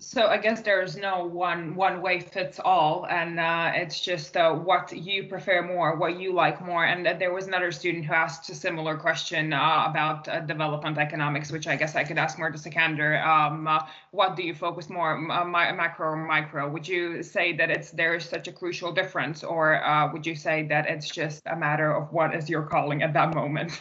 [0.04, 4.52] so I guess there's no one one way fits all, and uh, it's just uh,
[4.52, 6.84] what you prefer more, what you like more.
[6.84, 11.50] And there was another student who asked a similar question uh, about uh, development economics,
[11.50, 13.24] which I guess I could ask more to Sikander.
[13.26, 13.80] Um, uh,
[14.10, 16.68] what do you focus more, uh, macro or micro?
[16.68, 19.80] Would you say that it's there's such a crucial difference, or
[20.12, 23.34] would you say that it's just a matter of what is your calling at that
[23.34, 23.80] moment?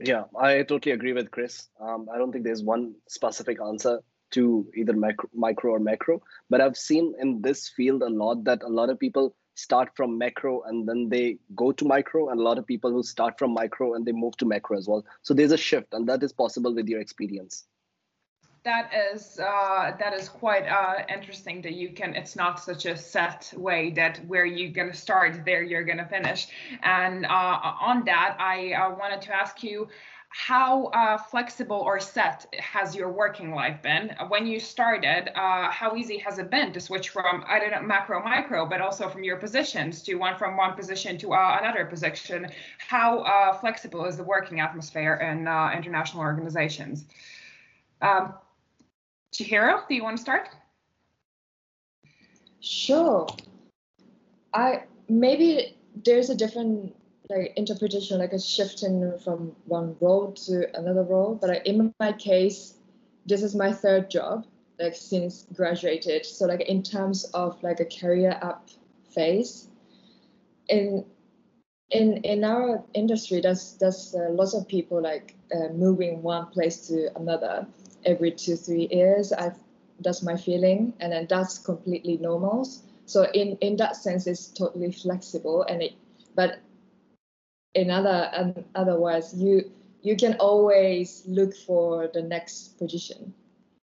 [0.00, 1.68] Yeah, I totally agree with Chris.
[1.80, 4.00] Um, I don't think there's one specific answer
[4.34, 6.22] to either micro, micro or macro.
[6.50, 10.18] But I've seen in this field a lot that a lot of people start from
[10.18, 13.54] macro and then they go to micro, and a lot of people who start from
[13.54, 15.04] micro and they move to macro as well.
[15.22, 17.66] So there's a shift, and that is possible with your experience.
[18.64, 22.14] That is uh, that is quite uh, interesting that you can.
[22.14, 26.48] It's not such a set way that where you're gonna start, there you're gonna finish.
[26.82, 27.60] And uh,
[27.90, 29.88] on that, I uh, wanted to ask you
[30.36, 34.10] how uh, flexible or set has your working life been?
[34.26, 37.80] When you started uh, how easy has it been to switch from i don't know
[37.80, 41.84] macro micro but also from your positions to one from one position to uh, another
[41.84, 42.48] position?
[42.78, 47.04] How uh, flexible is the working atmosphere in uh, international organizations?
[48.02, 48.34] Um,
[49.32, 50.48] chihiro do you want to start?
[52.58, 53.28] Sure.
[54.52, 56.96] I maybe there's a different
[57.30, 61.36] like interpretation, like a shifting from one role to another role.
[61.40, 62.74] But like, in my case,
[63.26, 64.46] this is my third job,
[64.78, 66.26] like since graduated.
[66.26, 68.68] So like in terms of like a career up
[69.14, 69.68] phase,
[70.68, 71.04] in
[71.90, 76.88] in in our industry, there's there's uh, lots of people like uh, moving one place
[76.88, 77.66] to another
[78.04, 79.32] every two three years.
[79.32, 79.52] I
[80.00, 82.68] that's my feeling, and then that's completely normal.
[83.06, 85.92] So in in that sense, it's totally flexible, and it
[86.34, 86.58] but
[87.74, 89.70] in other and otherwise you
[90.02, 93.32] you can always look for the next position.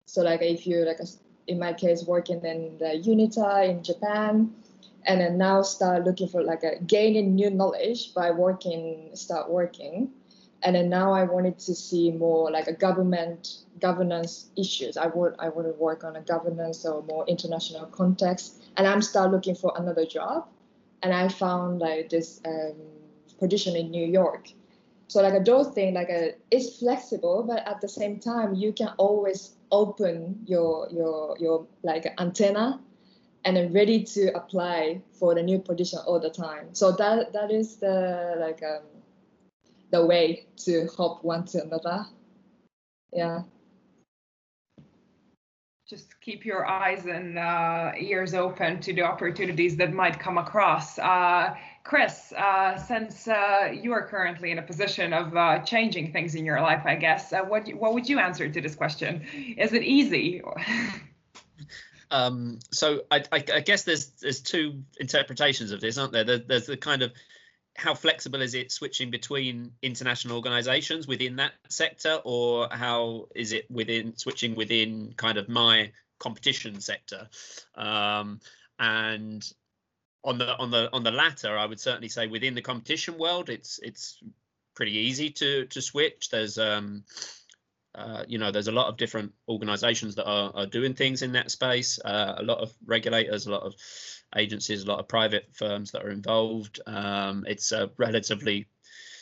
[0.06, 1.00] So like if you like
[1.48, 4.54] in my case working in the UNITAR in japan
[5.06, 10.12] and then now start looking for like a gaining new knowledge by working start working
[10.64, 14.96] and then now i wanted to see more like a government governance issues.
[14.96, 19.02] I would i want to work on a governance or more international context and i'm
[19.02, 20.48] start looking for another job
[21.02, 22.76] and i found like this um,
[23.42, 24.48] position in New York.
[25.08, 28.72] So like a those thing like a it's flexible, but at the same time you
[28.72, 32.80] can always open your your your like antenna
[33.44, 36.74] and then ready to apply for the new position all the time.
[36.74, 38.84] So that that is the like um,
[39.92, 42.06] the way to hop one to another.
[43.12, 43.44] Yeah
[45.92, 50.98] just keep your eyes and uh, ears open to the opportunities that might come across.
[50.98, 56.34] Uh, Chris, uh, since uh, you are currently in a position of uh, changing things
[56.34, 59.26] in your life, I guess, uh, what what would you answer to this question?
[59.58, 60.42] Is it easy?
[62.12, 66.24] um, so I, I, I, guess there's there's two interpretations of this, aren't there?
[66.24, 66.38] there?
[66.38, 67.12] There's the kind of
[67.76, 73.69] how flexible is it switching between international organizations within that sector or how is it
[73.72, 77.28] within switching within kind of my competition sector?
[77.76, 78.39] Um,
[78.80, 79.49] and
[80.24, 83.49] on the on the on the latter i would certainly say within the competition world
[83.49, 84.22] it's it's
[84.76, 86.30] pretty easy to to switch.
[86.30, 87.03] There's um
[87.93, 91.34] uh, you know, there's a lot of different organizations that are, are doing things in
[91.34, 93.76] that space, uh, a lot of regulators, a lot of
[94.36, 96.80] agencies, a lot of private firms that are involved.
[96.86, 98.68] Um, it's a relatively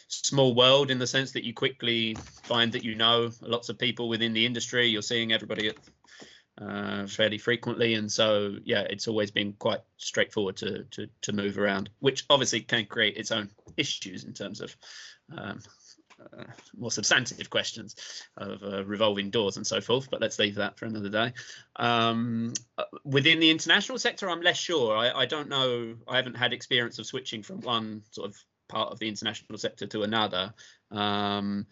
[0.07, 4.09] small world in the sense that you quickly find that you know lots of people
[4.09, 4.87] within the industry.
[4.87, 5.77] You're seeing everybody at,
[6.57, 11.57] uh, fairly frequently, and so yeah, it's always been quite straightforward to to to move
[11.57, 14.75] around, which obviously can create its own issues in terms of
[15.37, 15.59] um,
[16.21, 16.43] uh,
[16.77, 17.95] more substantive questions
[18.37, 21.33] of uh, revolving doors and so forth, but let's leave that for another day.
[21.75, 24.95] Um, uh, within the international sector, I'm less sure.
[24.95, 25.95] I, I, don't know.
[26.07, 29.87] I haven't had experience of switching from one sort of part of the international sector
[29.87, 30.53] to another.
[30.91, 31.65] Um,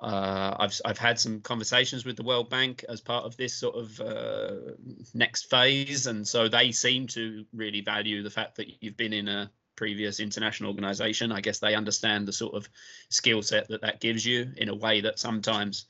[0.00, 3.74] uh, I've I've had some conversations with the World Bank as part of this sort
[3.74, 4.74] of uh,
[5.12, 9.26] next phase, and so they seem to really value the fact that you've been in
[9.26, 11.30] a previous international organization.
[11.30, 12.68] I guess they understand the sort of
[13.10, 15.86] skill set that that gives you in a way that sometimes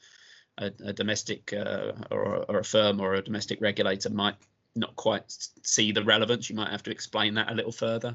[0.58, 4.34] a, a domestic uh, or, or, a firm or a domestic regulator might
[4.76, 5.24] not quite
[5.62, 6.50] see the relevance.
[6.50, 8.14] You might have to explain that a little further.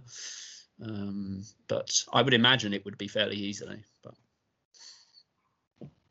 [0.80, 3.84] Um, but I would imagine it would be fairly easily.
[4.04, 4.14] But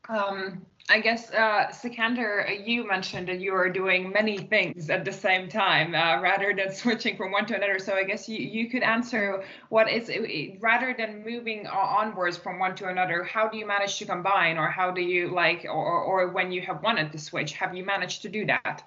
[0.09, 5.13] um, I guess, uh, Sikander, you mentioned that you are doing many things at the
[5.13, 7.79] same time uh, rather than switching from one to another.
[7.79, 10.11] So I guess you, you could answer what is,
[10.59, 14.67] rather than moving onwards from one to another, how do you manage to combine or
[14.67, 18.21] how do you like, or, or when you have wanted to switch, have you managed
[18.23, 18.83] to do that?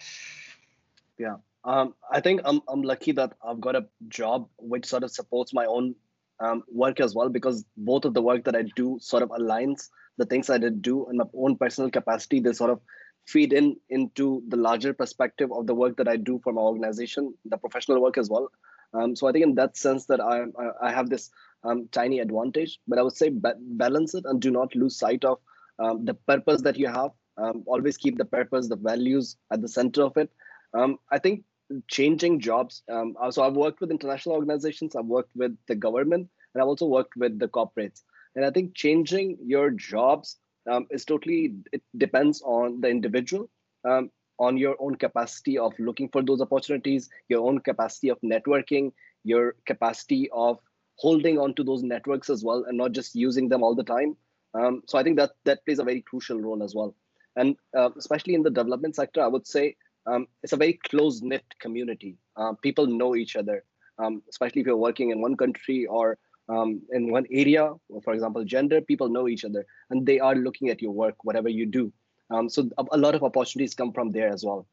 [1.18, 1.36] Yeah.
[1.64, 5.52] Um, I think I'm I'm lucky that I've got a job which sort of supports
[5.52, 5.96] my own
[6.38, 9.88] um, work as well because both of the work that I do sort of aligns
[10.18, 12.40] the things I did do in my own personal capacity.
[12.40, 12.80] They sort of
[13.26, 17.34] feed in into the larger perspective of the work that I do for my organization,
[17.44, 18.50] the professional work as well.
[18.94, 20.44] Um, so I think in that sense that I
[20.80, 21.30] I have this
[21.64, 25.24] um, tiny advantage, but I would say ba- balance it and do not lose sight
[25.24, 25.38] of
[25.78, 27.10] um, the purpose that you have.
[27.38, 30.30] Um, always keep the purpose, the values at the center of it.
[30.72, 31.44] Um, I think
[31.88, 32.82] changing jobs.
[32.90, 36.86] Um, so I've worked with international organizations, I've worked with the government, and I've also
[36.86, 38.02] worked with the corporates.
[38.36, 40.36] And I think changing your jobs
[40.70, 43.48] um, is totally it depends on the individual,
[43.88, 48.92] um, on your own capacity of looking for those opportunities, your own capacity of networking,
[49.24, 50.58] your capacity of
[50.96, 54.16] holding on to those networks as well, and not just using them all the time.
[54.54, 56.94] Um, so I think that that plays a very crucial role as well.
[57.36, 59.76] And uh, especially in the development sector, I would say
[60.06, 62.16] um, it's a very close knit community.
[62.36, 63.64] Uh, people know each other,
[63.98, 66.18] um, especially if you're working in one country or
[66.48, 67.72] um, in one area,
[68.04, 71.48] for example, gender, people know each other and they are looking at your work, whatever
[71.48, 71.92] you do.
[72.30, 74.66] Um, so a, a lot of opportunities come from there as well.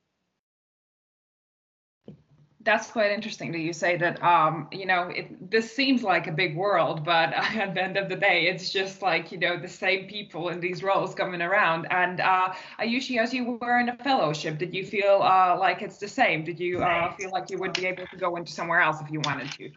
[2.62, 6.32] That's quite interesting that you say that um, you know it, this seems like a
[6.32, 9.68] big world but at the end of the day it's just like you know the
[9.68, 11.88] same people in these roles coming around.
[11.92, 15.98] And uh, Ayushi as you were in a fellowship did you feel uh, like it's
[15.98, 16.46] the same?
[16.46, 19.12] Did you uh, feel like you would be able to go into somewhere else if
[19.12, 19.70] you wanted to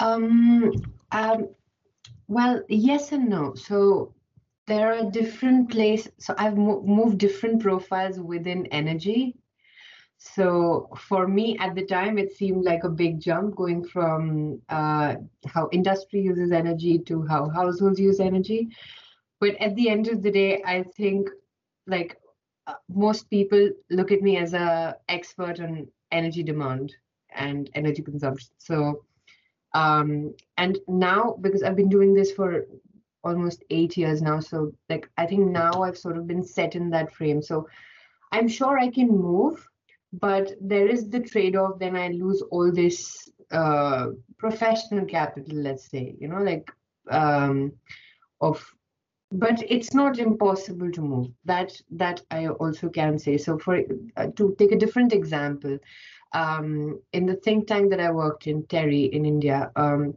[0.00, 0.72] um,
[1.12, 1.48] um
[2.28, 4.12] well yes and no so
[4.66, 9.36] there are different places so i've mo- moved different profiles within energy
[10.18, 15.16] so for me at the time, it seemed like a big jump going from uh,
[15.46, 18.68] how industry uses energy to how households use energy.
[19.40, 21.28] But at the end of the day, I think
[21.86, 22.18] like
[22.66, 26.94] uh, most people look at me as a expert on energy demand
[27.34, 28.50] and energy consumption.
[28.58, 29.04] So
[29.74, 32.66] um, and now because I've been doing this for
[33.22, 36.90] almost eight years now, so like I think now I've sort of been set in
[36.90, 37.42] that frame.
[37.42, 37.68] So
[38.32, 39.66] I'm sure I can move
[40.12, 44.08] but there is the trade-off then i lose all this uh,
[44.38, 46.70] professional capital let's say you know like
[47.10, 47.72] um,
[48.40, 48.64] of
[49.32, 53.82] but it's not impossible to move that that i also can say so for
[54.16, 55.78] uh, to take a different example
[56.32, 60.14] um, in the think tank that i worked in TERI, in india um,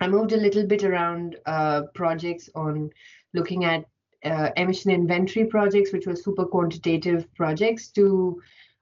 [0.00, 2.90] i moved a little bit around uh, projects on
[3.34, 3.84] looking at
[4.24, 8.40] uh, emission inventory projects which were super quantitative projects to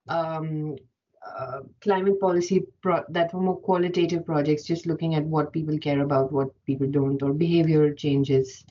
[0.09, 0.77] um,
[1.27, 6.01] uh, climate policy pro- that were more qualitative projects, just looking at what people care
[6.01, 8.65] about, what people don't, or behavior changes.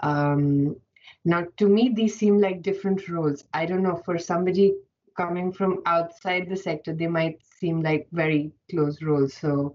[0.00, 0.76] Um,
[1.24, 3.44] now, to me, these seem like different roles.
[3.52, 4.74] I don't know, for somebody
[5.16, 9.34] coming from outside the sector, they might seem like very close roles.
[9.34, 9.74] So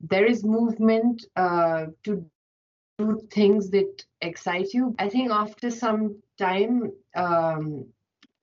[0.00, 2.24] there is movement uh, to
[2.98, 4.94] do things that excite you.
[4.98, 7.86] I think after some time, um,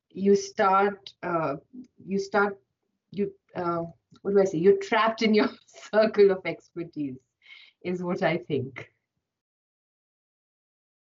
[0.09, 1.55] you start uh,
[2.05, 2.57] you start
[3.11, 3.83] you uh,
[4.21, 4.57] what do I say?
[4.57, 5.49] You're trapped in your
[5.93, 7.17] circle of expertise,
[7.83, 8.91] is what I think.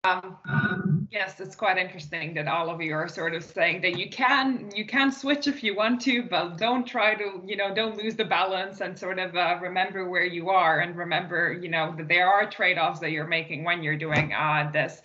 [0.06, 4.08] Um, yes, it's quite interesting that all of you are sort of saying that you
[4.10, 7.98] can you can switch if you want to, but don't try to you know don't
[7.98, 11.96] lose the balance and sort of uh, remember where you are and remember you know
[11.98, 15.02] that there are trade-offs that you're making when you're doing uh, this.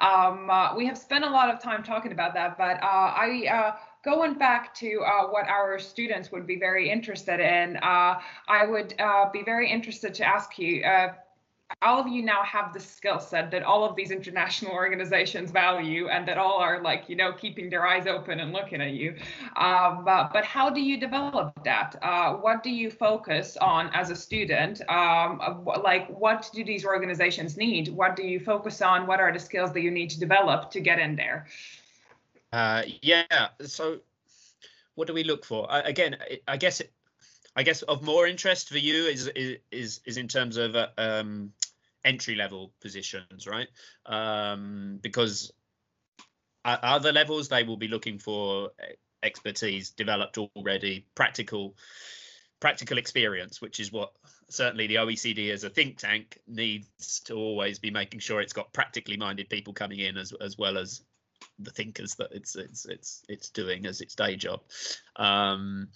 [0.00, 3.46] Um, uh, we have spent a lot of time talking about that, but uh, I
[3.52, 8.66] uh, going back to uh, what our students would be very interested in, uh, I
[8.66, 10.82] would uh, be very interested to ask you
[11.82, 16.08] all of you now have the skill set that all of these international organizations value
[16.08, 19.14] and that all are like you know keeping their eyes open and looking at you.
[19.56, 21.96] Um, but, but, how do you develop that?
[22.02, 24.80] Uh, what do you focus on as a student?
[24.88, 27.88] Um, like what do these organizations need?
[27.88, 29.06] What do you focus on?
[29.06, 31.46] What are the skills that you need to develop to get in there?
[32.52, 33.48] Uh, yeah.
[33.62, 34.00] So
[34.94, 35.70] what do we look for?
[35.70, 36.16] Uh, again
[36.46, 36.92] i guess it,
[37.56, 39.30] I guess of more interest for you is
[39.72, 41.52] is is in terms of uh, um,
[42.04, 43.68] entry level positions, right?
[44.06, 45.52] Um, because
[46.64, 48.70] at other levels they will be looking for
[49.22, 51.74] expertise developed already, practical
[52.60, 54.12] practical experience, which is what
[54.50, 58.72] certainly the OECD as a think tank needs to always be making sure it's got
[58.72, 61.02] practically minded people coming in as as well as
[61.58, 64.60] the thinkers that it's it's it's it's doing as its day job.
[65.16, 65.88] Um,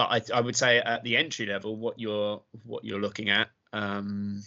[0.00, 3.48] but I, I would say at the entry level, what you're what you're looking at
[3.74, 4.42] um,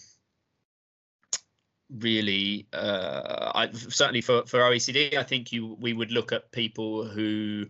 [1.92, 7.08] really uh, I, certainly for, for OECD, I think you we would look at people
[7.08, 7.68] who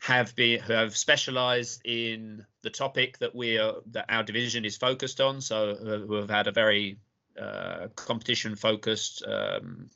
[0.00, 4.76] have been who have specialized in the topic that we are that our division is
[4.76, 5.40] focused on.
[5.40, 6.98] So who have had a very
[7.40, 9.88] uh, competition focused um,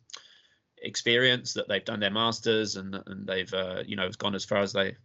[0.81, 4.63] experience that they've done their masters and and they've uh, you know gone as far
[4.63, 4.97] as they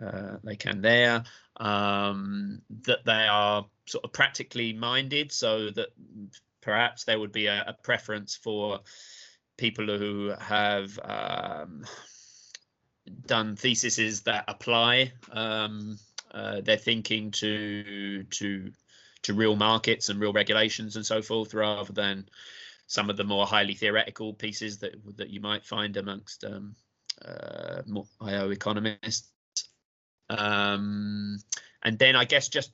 [0.00, 1.24] uh, they can there
[1.58, 5.88] um, that they are sort of practically minded so that
[6.60, 8.80] perhaps there would be a, a preference for
[9.56, 11.84] people who have um,
[13.26, 15.98] done theses that apply um,
[16.32, 18.72] uh, their thinking to to
[19.22, 22.26] to real markets and real regulations and so forth, rather than
[22.86, 26.74] some of the more highly theoretical pieces that that you might find amongst um,
[27.24, 29.31] uh, more IO economists.
[30.30, 31.38] Um,
[31.82, 32.72] and then I guess just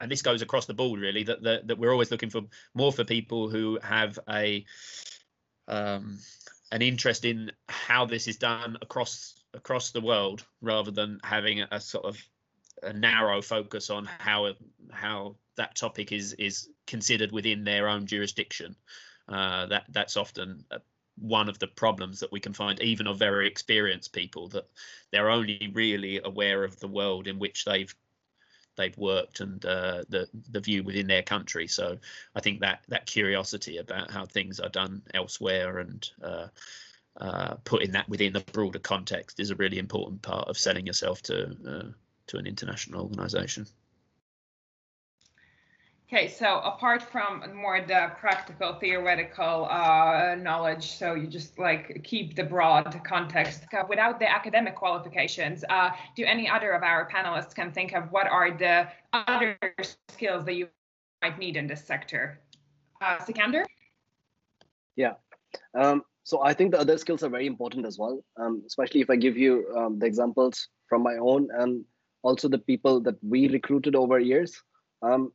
[0.00, 2.42] and this goes across the board really that that, that we're always looking for
[2.74, 4.64] more for people who have a
[5.68, 6.18] um,
[6.72, 11.68] an interest in how this is done across across the world rather than having a,
[11.72, 12.18] a sort of
[12.82, 14.52] a narrow focus on how
[14.92, 18.76] how that topic is is considered within their own jurisdiction.
[19.28, 20.64] Uh, that that's often
[21.18, 24.68] one of the problems that we can find, even of very experienced people, that
[25.10, 27.94] they're only really aware of the world in which they've
[28.76, 31.66] they've worked and uh, the the view within their country.
[31.66, 31.98] So
[32.34, 36.48] I think that that curiosity about how things are done elsewhere and uh,
[37.16, 41.22] uh, putting that within the broader context is a really important part of selling yourself
[41.22, 41.92] to uh,
[42.26, 43.66] to an international organization.
[46.08, 52.36] Okay, so apart from more the practical theoretical uh, knowledge, so you just like keep
[52.36, 55.64] the broad context without the academic qualifications.
[55.68, 59.58] Uh, do any other of our panelists can think of what are the other
[60.08, 60.68] skills that you
[61.22, 62.38] might need in this sector?
[63.00, 63.64] Uh, Sikander?
[64.94, 65.14] Yeah,
[65.74, 69.10] um, so I think the other skills are very important as well, um, especially if
[69.10, 71.84] I give you um, the examples from my own and
[72.22, 74.62] also the people that we recruited over years.
[75.02, 75.32] Um,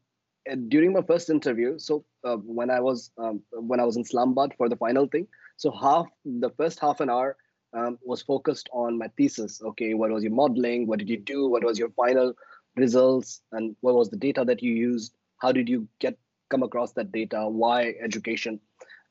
[0.67, 4.53] during my first interview, so uh, when I was um, when I was in Islamabad
[4.57, 5.27] for the final thing,
[5.57, 7.37] so half the first half an hour
[7.73, 9.61] um, was focused on my thesis.
[9.61, 10.87] Okay, what was your modeling?
[10.87, 11.47] What did you do?
[11.47, 12.33] What was your final
[12.75, 13.41] results?
[13.51, 15.13] And what was the data that you used?
[15.37, 16.17] How did you get
[16.49, 17.47] come across that data?
[17.47, 18.59] Why education?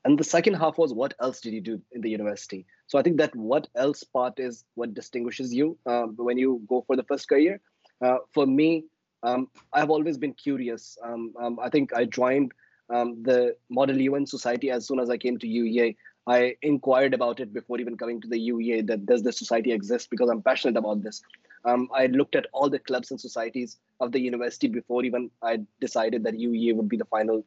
[0.05, 2.67] And the second half was what else did you do in the university?
[2.87, 6.83] So I think that what else part is what distinguishes you um, when you go
[6.87, 7.61] for the first career.
[8.03, 8.87] Uh, for me,
[9.23, 10.99] I've always been curious.
[11.03, 12.53] Um, um I think I joined
[12.89, 15.97] um, the Model UN Society as soon as I came to UEA.
[16.27, 20.11] I inquired about it before even coming to the UEA that does this society exist
[20.11, 21.23] because I'm passionate about this.
[21.65, 25.61] Um, I looked at all the clubs and societies of the university before even I
[25.81, 27.45] decided that UEA would be the final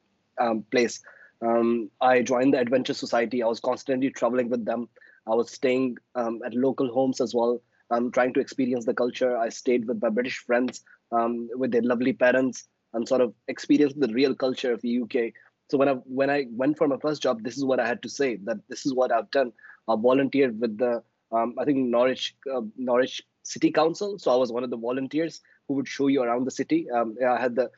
[0.72, 1.02] place.
[1.42, 3.44] Um, I joined the Adventure Society.
[3.44, 4.88] I was constantly traveling with them.
[5.28, 7.62] I was staying um, at local homes as well,
[7.92, 9.38] um, trying to experience the culture.
[9.38, 14.00] I stayed with my British friends, um, with their lovely parents, and sort of experienced
[14.00, 15.34] the real culture of the UK.
[15.70, 18.02] So when I when I went for my first job, this is what I had
[18.04, 18.38] to say.
[18.44, 19.52] That this is what I've done.
[19.88, 24.20] I volunteered with the um, I think Norwich uh, Norwich City Council.
[24.20, 26.90] So I was one of the volunteers who would show you around the city.
[26.92, 27.72] Um, I had the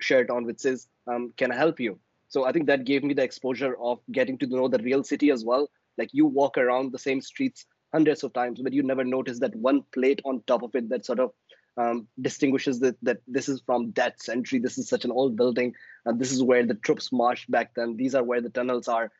[0.00, 0.88] shirt on which says,
[1.36, 1.98] "Can I help you?"
[2.28, 5.30] So I think that gave me the exposure of getting to know the real city
[5.30, 5.70] as well.
[5.98, 9.54] Like you walk around the same streets hundreds of times, but you never notice that
[9.54, 11.30] one plate on top of it that sort of
[11.76, 14.58] um, distinguishes that that this is from that century.
[14.58, 15.74] This is such an old building,
[16.04, 17.96] and this is where the troops marched back then.
[17.96, 19.10] These are where the tunnels are.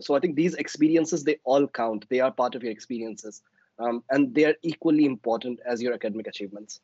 [0.00, 2.06] So I think these experiences they all count.
[2.10, 3.40] They are part of your experiences,
[3.78, 6.80] um, and they are equally important as your academic achievements.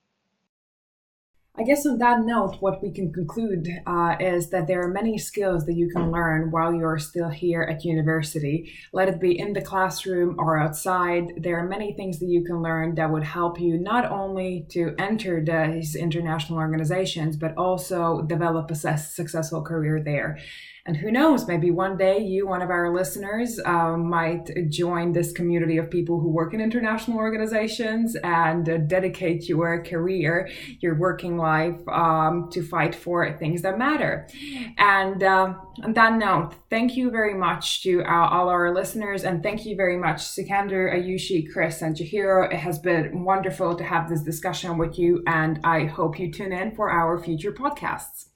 [1.56, 5.16] I guess on that note, what we can conclude uh, is that there are many
[5.18, 8.72] skills that you can learn while you're still here at university.
[8.92, 11.34] Let it be in the classroom or outside.
[11.36, 14.96] There are many things that you can learn that would help you not only to
[14.98, 20.40] enter these international organizations, but also develop a successful career there.
[20.86, 25.32] And who knows, maybe one day you, one of our listeners, um, might join this
[25.32, 30.46] community of people who work in international organizations and uh, dedicate your career,
[30.80, 34.28] your working life um, to fight for things that matter.
[34.76, 39.24] And uh, on that note, thank you very much to uh, all our listeners.
[39.24, 42.52] And thank you very much, Sikander, Ayushi, Chris, and Chihiro.
[42.52, 45.22] It has been wonderful to have this discussion with you.
[45.26, 48.33] And I hope you tune in for our future podcasts.